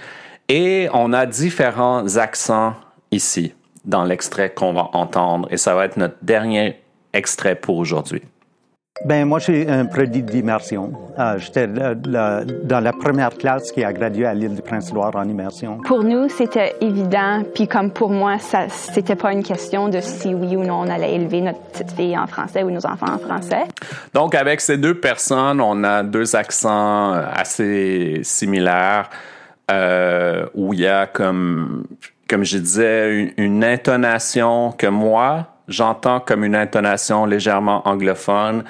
et 0.47 0.87
on 0.93 1.11
a 1.11 1.25
différents 1.25 2.15
accents 2.15 2.73
ici 3.11 3.53
dans 3.83 4.05
l'extrait 4.05 4.51
qu'on 4.51 4.71
va 4.71 4.89
entendre, 4.93 5.49
et 5.51 5.57
ça 5.57 5.75
va 5.75 5.83
être 5.85 5.97
notre 5.97 6.15
dernier 6.21 6.79
extrait 7.11 7.55
pour 7.55 7.77
aujourd'hui. 7.77 8.21
Ben 9.03 9.25
moi, 9.25 9.39
j'ai 9.39 9.69
un 9.69 9.85
produit 9.85 10.23
d'immersion. 10.23 10.93
Euh, 11.19 11.37
J'étais 11.37 11.67
dans 11.67 12.79
la 12.79 12.93
première 12.93 13.31
classe 13.31 13.71
qui 13.73 13.83
a 13.83 13.91
gradué 13.91 14.25
à 14.25 14.33
l'île 14.33 14.55
du 14.55 14.61
Prince-Édouard 14.61 15.15
en 15.17 15.27
immersion. 15.27 15.79
Pour 15.85 16.03
nous, 16.03 16.29
c'était 16.29 16.75
évident, 16.79 17.43
puis 17.53 17.67
comme 17.67 17.91
pour 17.91 18.09
moi, 18.09 18.39
ça, 18.39 18.69
c'était 18.69 19.17
pas 19.17 19.33
une 19.33 19.43
question 19.43 19.89
de 19.89 19.99
si 19.99 20.33
oui 20.33 20.55
ou 20.55 20.63
non 20.63 20.79
on 20.79 20.89
allait 20.89 21.13
élever 21.13 21.41
notre 21.41 21.59
petite 21.59 21.91
fille 21.91 22.17
en 22.17 22.25
français 22.25 22.63
ou 22.63 22.71
nos 22.71 22.85
enfants 22.85 23.13
en 23.13 23.19
français. 23.19 23.65
Donc, 24.13 24.33
avec 24.33 24.61
ces 24.61 24.77
deux 24.77 24.97
personnes, 24.97 25.59
on 25.59 25.83
a 25.83 26.01
deux 26.01 26.35
accents 26.35 27.11
assez 27.11 28.21
similaires, 28.23 29.09
euh, 29.71 30.45
où 30.53 30.73
il 30.73 30.79
y 30.79 30.87
a 30.87 31.05
comme, 31.05 31.85
comme 32.29 32.45
je 32.45 32.59
disais, 32.59 33.13
une, 33.13 33.31
une 33.37 33.63
intonation 33.63 34.71
que 34.71 34.87
moi, 34.87 35.47
j'entends 35.67 36.19
comme 36.19 36.43
une 36.43 36.55
intonation 36.55 37.25
légèrement 37.25 37.87
anglophone, 37.87 38.63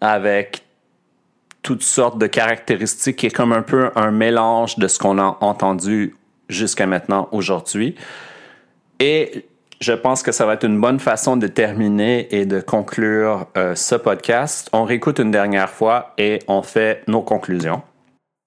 avec 0.00 0.64
toutes 1.62 1.82
sortes 1.82 2.18
de 2.18 2.26
caractéristiques 2.26 3.16
qui 3.16 3.26
est 3.26 3.30
comme 3.30 3.52
un 3.52 3.62
peu 3.62 3.90
un 3.96 4.10
mélange 4.10 4.78
de 4.78 4.88
ce 4.88 4.98
qu'on 4.98 5.18
a 5.18 5.36
entendu 5.40 6.14
jusqu'à 6.48 6.86
maintenant 6.86 7.28
aujourd'hui. 7.32 7.94
Et 9.00 9.46
je 9.80 9.92
pense 9.92 10.22
que 10.22 10.32
ça 10.32 10.46
va 10.46 10.54
être 10.54 10.64
une 10.64 10.80
bonne 10.80 10.98
façon 10.98 11.36
de 11.36 11.46
terminer 11.46 12.34
et 12.34 12.46
de 12.46 12.60
conclure 12.60 13.46
euh, 13.56 13.74
ce 13.74 13.94
podcast. 13.94 14.68
On 14.72 14.84
réécoute 14.84 15.18
une 15.18 15.30
dernière 15.30 15.70
fois 15.70 16.14
et 16.18 16.40
on 16.48 16.62
fait 16.62 17.02
nos 17.06 17.22
conclusions. 17.22 17.82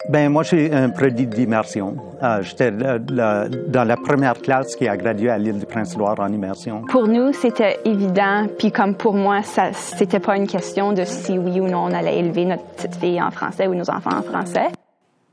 Ben 0.10 0.30
moi, 0.30 0.44
j'ai 0.44 0.74
un 0.74 0.90
produit 0.90 1.28
d'immersion. 1.28 1.96
Euh, 2.24 2.42
J'étais 2.42 2.72
dans 2.72 3.88
la 3.88 3.98
première 3.98 4.34
classe 4.42 4.76
qui 4.76 4.88
a 4.88 4.98
gradué 4.98 5.30
à 5.30 5.38
l'île 5.38 5.60
du 5.60 5.66
Prince-Édouard 5.66 6.20
en 6.20 6.32
immersion. 6.32 6.82
Pour 6.90 7.08
nous, 7.08 7.34
c'était 7.34 7.80
évident, 7.86 8.48
puis 8.58 8.72
comme 8.72 8.96
pour 8.96 9.14
moi, 9.14 9.44
ça, 9.44 9.74
c'était 9.74 10.20
pas 10.20 10.38
une 10.38 10.48
question 10.48 10.92
de 10.94 11.06
si 11.06 11.38
oui 11.38 11.60
ou 11.60 11.68
non 11.68 11.86
on 11.86 11.94
allait 11.94 12.18
élever 12.18 12.46
notre 12.46 12.64
petite 12.64 12.96
fille 12.96 13.22
en 13.22 13.32
français 13.32 13.68
ou 13.68 13.76
nos 13.76 13.90
enfants 13.90 14.18
en 14.18 14.24
français. 14.24 14.68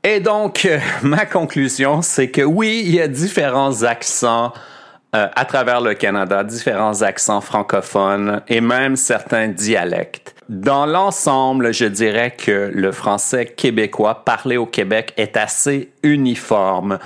Et 0.03 0.19
donc, 0.19 0.65
euh, 0.65 0.79
ma 1.03 1.25
conclusion, 1.25 2.01
c'est 2.01 2.29
que 2.29 2.41
oui, 2.41 2.83
il 2.85 2.95
y 2.95 3.01
a 3.01 3.07
différents 3.07 3.83
accents 3.83 4.53
euh, 5.15 5.27
à 5.35 5.45
travers 5.45 5.81
le 5.81 5.95
Canada, 5.95 6.43
différents 6.43 7.01
accents 7.01 7.41
francophones 7.41 8.41
et 8.47 8.61
même 8.61 8.95
certains 8.95 9.47
dialectes. 9.47 10.35
Dans 10.49 10.87
l'ensemble, 10.87 11.71
je 11.75 11.85
dirais 11.85 12.31
que 12.31 12.71
le 12.73 12.91
français 12.91 13.45
québécois 13.45 14.25
parlé 14.25 14.57
au 14.57 14.65
Québec 14.65 15.13
est 15.15 15.37
assez 15.37 15.91
uniforme. 16.01 16.97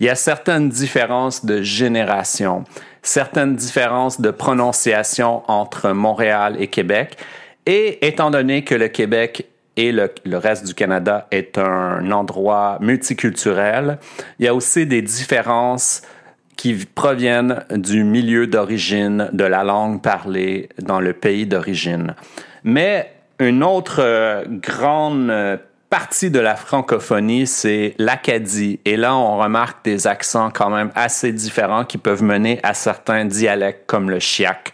Il 0.00 0.06
y 0.06 0.10
a 0.10 0.14
certaines 0.14 0.68
différences 0.68 1.46
de 1.46 1.62
génération, 1.62 2.64
certaines 3.00 3.56
différences 3.56 4.20
de 4.20 4.30
prononciation 4.30 5.42
entre 5.50 5.92
Montréal 5.92 6.56
et 6.58 6.66
Québec. 6.66 7.16
Et 7.64 8.06
étant 8.06 8.30
donné 8.30 8.64
que 8.64 8.74
le 8.74 8.88
Québec 8.88 9.46
et 9.78 9.92
le, 9.92 10.12
le 10.26 10.36
reste 10.36 10.66
du 10.66 10.74
Canada 10.74 11.26
est 11.30 11.56
un 11.56 12.12
endroit 12.12 12.76
multiculturel, 12.82 13.98
il 14.38 14.44
y 14.44 14.48
a 14.48 14.54
aussi 14.54 14.84
des 14.84 15.00
différences 15.00 16.02
qui 16.58 16.74
proviennent 16.74 17.64
du 17.70 18.04
milieu 18.04 18.46
d'origine 18.46 19.30
de 19.32 19.44
la 19.44 19.64
langue 19.64 20.02
parlée 20.02 20.68
dans 20.82 21.00
le 21.00 21.14
pays 21.14 21.46
d'origine. 21.46 22.14
Mais 22.64 23.12
une 23.38 23.62
autre 23.62 24.00
euh, 24.00 24.44
grande 24.46 25.30
euh, 25.30 25.56
partie 25.88 26.30
de 26.30 26.38
la 26.38 26.54
francophonie, 26.54 27.46
c'est 27.46 27.94
l'Acadie. 27.98 28.78
Et 28.84 28.96
là, 28.96 29.16
on 29.16 29.38
remarque 29.38 29.84
des 29.84 30.06
accents 30.06 30.50
quand 30.50 30.70
même 30.70 30.90
assez 30.94 31.32
différents 31.32 31.84
qui 31.84 31.98
peuvent 31.98 32.22
mener 32.22 32.60
à 32.62 32.74
certains 32.74 33.24
dialectes 33.24 33.84
comme 33.86 34.08
le 34.08 34.20
chiac. 34.20 34.72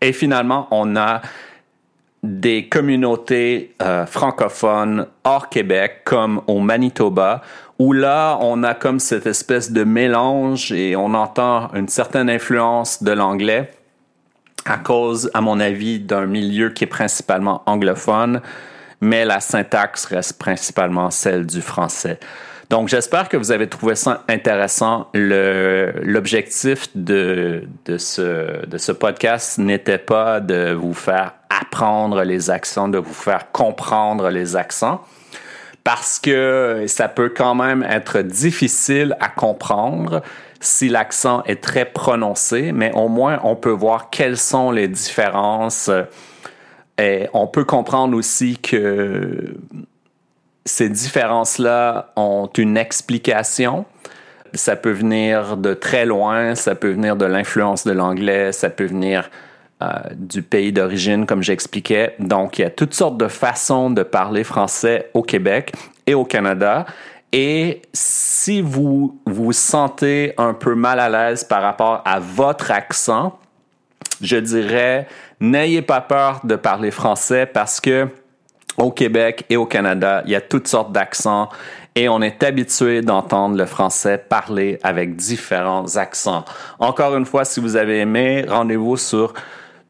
Et 0.00 0.12
finalement, 0.12 0.66
on 0.70 0.96
a 0.96 1.22
des 2.22 2.68
communautés 2.68 3.74
euh, 3.80 4.04
francophones 4.06 5.06
hors 5.22 5.48
Québec, 5.48 6.02
comme 6.04 6.42
au 6.48 6.58
Manitoba, 6.58 7.42
où 7.78 7.92
là, 7.92 8.38
on 8.40 8.64
a 8.64 8.74
comme 8.74 8.98
cette 8.98 9.26
espèce 9.26 9.70
de 9.70 9.84
mélange 9.84 10.72
et 10.72 10.96
on 10.96 11.14
entend 11.14 11.70
une 11.74 11.88
certaine 11.88 12.28
influence 12.28 13.02
de 13.02 13.12
l'anglais 13.12 13.70
à 14.68 14.76
cause, 14.76 15.30
à 15.34 15.40
mon 15.40 15.60
avis, 15.60 15.98
d'un 15.98 16.26
milieu 16.26 16.70
qui 16.70 16.84
est 16.84 16.88
principalement 16.88 17.62
anglophone, 17.66 18.40
mais 19.00 19.24
la 19.24 19.40
syntaxe 19.40 20.04
reste 20.06 20.38
principalement 20.38 21.10
celle 21.10 21.46
du 21.46 21.62
français. 21.62 22.18
Donc, 22.70 22.88
j'espère 22.88 23.30
que 23.30 23.38
vous 23.38 23.50
avez 23.50 23.66
trouvé 23.66 23.94
ça 23.94 24.24
intéressant. 24.28 25.08
L'objectif 25.14 26.88
de, 26.94 27.64
de, 27.86 27.96
ce, 27.96 28.66
de 28.66 28.76
ce 28.76 28.92
podcast 28.92 29.56
n'était 29.56 29.96
pas 29.96 30.40
de 30.40 30.72
vous 30.74 30.92
faire 30.92 31.32
apprendre 31.48 32.22
les 32.24 32.50
accents, 32.50 32.88
de 32.88 32.98
vous 32.98 33.14
faire 33.14 33.50
comprendre 33.52 34.28
les 34.28 34.54
accents, 34.54 35.02
parce 35.82 36.18
que 36.18 36.84
ça 36.88 37.08
peut 37.08 37.32
quand 37.34 37.54
même 37.54 37.82
être 37.88 38.20
difficile 38.20 39.16
à 39.18 39.28
comprendre 39.28 40.22
si 40.60 40.88
l'accent 40.88 41.42
est 41.44 41.62
très 41.62 41.84
prononcé, 41.84 42.72
mais 42.72 42.92
au 42.94 43.08
moins 43.08 43.40
on 43.44 43.56
peut 43.56 43.70
voir 43.70 44.10
quelles 44.10 44.36
sont 44.38 44.70
les 44.70 44.88
différences. 44.88 45.90
Et 46.98 47.28
on 47.32 47.46
peut 47.46 47.64
comprendre 47.64 48.16
aussi 48.16 48.58
que 48.58 49.54
ces 50.64 50.88
différences-là 50.88 52.12
ont 52.16 52.50
une 52.58 52.76
explication. 52.76 53.84
Ça 54.54 54.76
peut 54.76 54.90
venir 54.90 55.56
de 55.56 55.74
très 55.74 56.06
loin, 56.06 56.54
ça 56.54 56.74
peut 56.74 56.90
venir 56.90 57.16
de 57.16 57.24
l'influence 57.24 57.84
de 57.84 57.92
l'anglais, 57.92 58.52
ça 58.52 58.70
peut 58.70 58.86
venir 58.86 59.30
euh, 59.80 59.86
du 60.16 60.42
pays 60.42 60.72
d'origine, 60.72 61.26
comme 61.26 61.42
j'expliquais. 61.42 62.16
Donc, 62.18 62.58
il 62.58 62.62
y 62.62 62.64
a 62.64 62.70
toutes 62.70 62.94
sortes 62.94 63.16
de 63.16 63.28
façons 63.28 63.90
de 63.90 64.02
parler 64.02 64.42
français 64.42 65.10
au 65.14 65.22
Québec 65.22 65.72
et 66.06 66.14
au 66.14 66.24
Canada. 66.24 66.84
Et 67.32 67.82
si 67.92 68.62
vous 68.62 69.20
vous 69.26 69.52
sentez 69.52 70.32
un 70.38 70.54
peu 70.54 70.74
mal 70.74 71.00
à 71.00 71.08
l'aise 71.08 71.44
par 71.44 71.62
rapport 71.62 72.02
à 72.04 72.20
votre 72.20 72.70
accent, 72.70 73.38
je 74.22 74.36
dirais, 74.36 75.06
n'ayez 75.40 75.82
pas 75.82 76.00
peur 76.00 76.40
de 76.44 76.56
parler 76.56 76.90
français 76.90 77.46
parce 77.46 77.80
que 77.80 78.08
au 78.78 78.90
Québec 78.90 79.44
et 79.50 79.56
au 79.56 79.66
Canada, 79.66 80.22
il 80.24 80.30
y 80.30 80.36
a 80.36 80.40
toutes 80.40 80.68
sortes 80.68 80.92
d'accents 80.92 81.50
et 81.94 82.08
on 82.08 82.22
est 82.22 82.42
habitué 82.44 83.02
d'entendre 83.02 83.56
le 83.56 83.66
français 83.66 84.16
parler 84.18 84.78
avec 84.84 85.16
différents 85.16 85.96
accents. 85.96 86.44
Encore 86.78 87.16
une 87.16 87.26
fois, 87.26 87.44
si 87.44 87.58
vous 87.60 87.74
avez 87.74 87.98
aimé, 87.98 88.44
rendez-vous 88.48 88.96
sur 88.96 89.34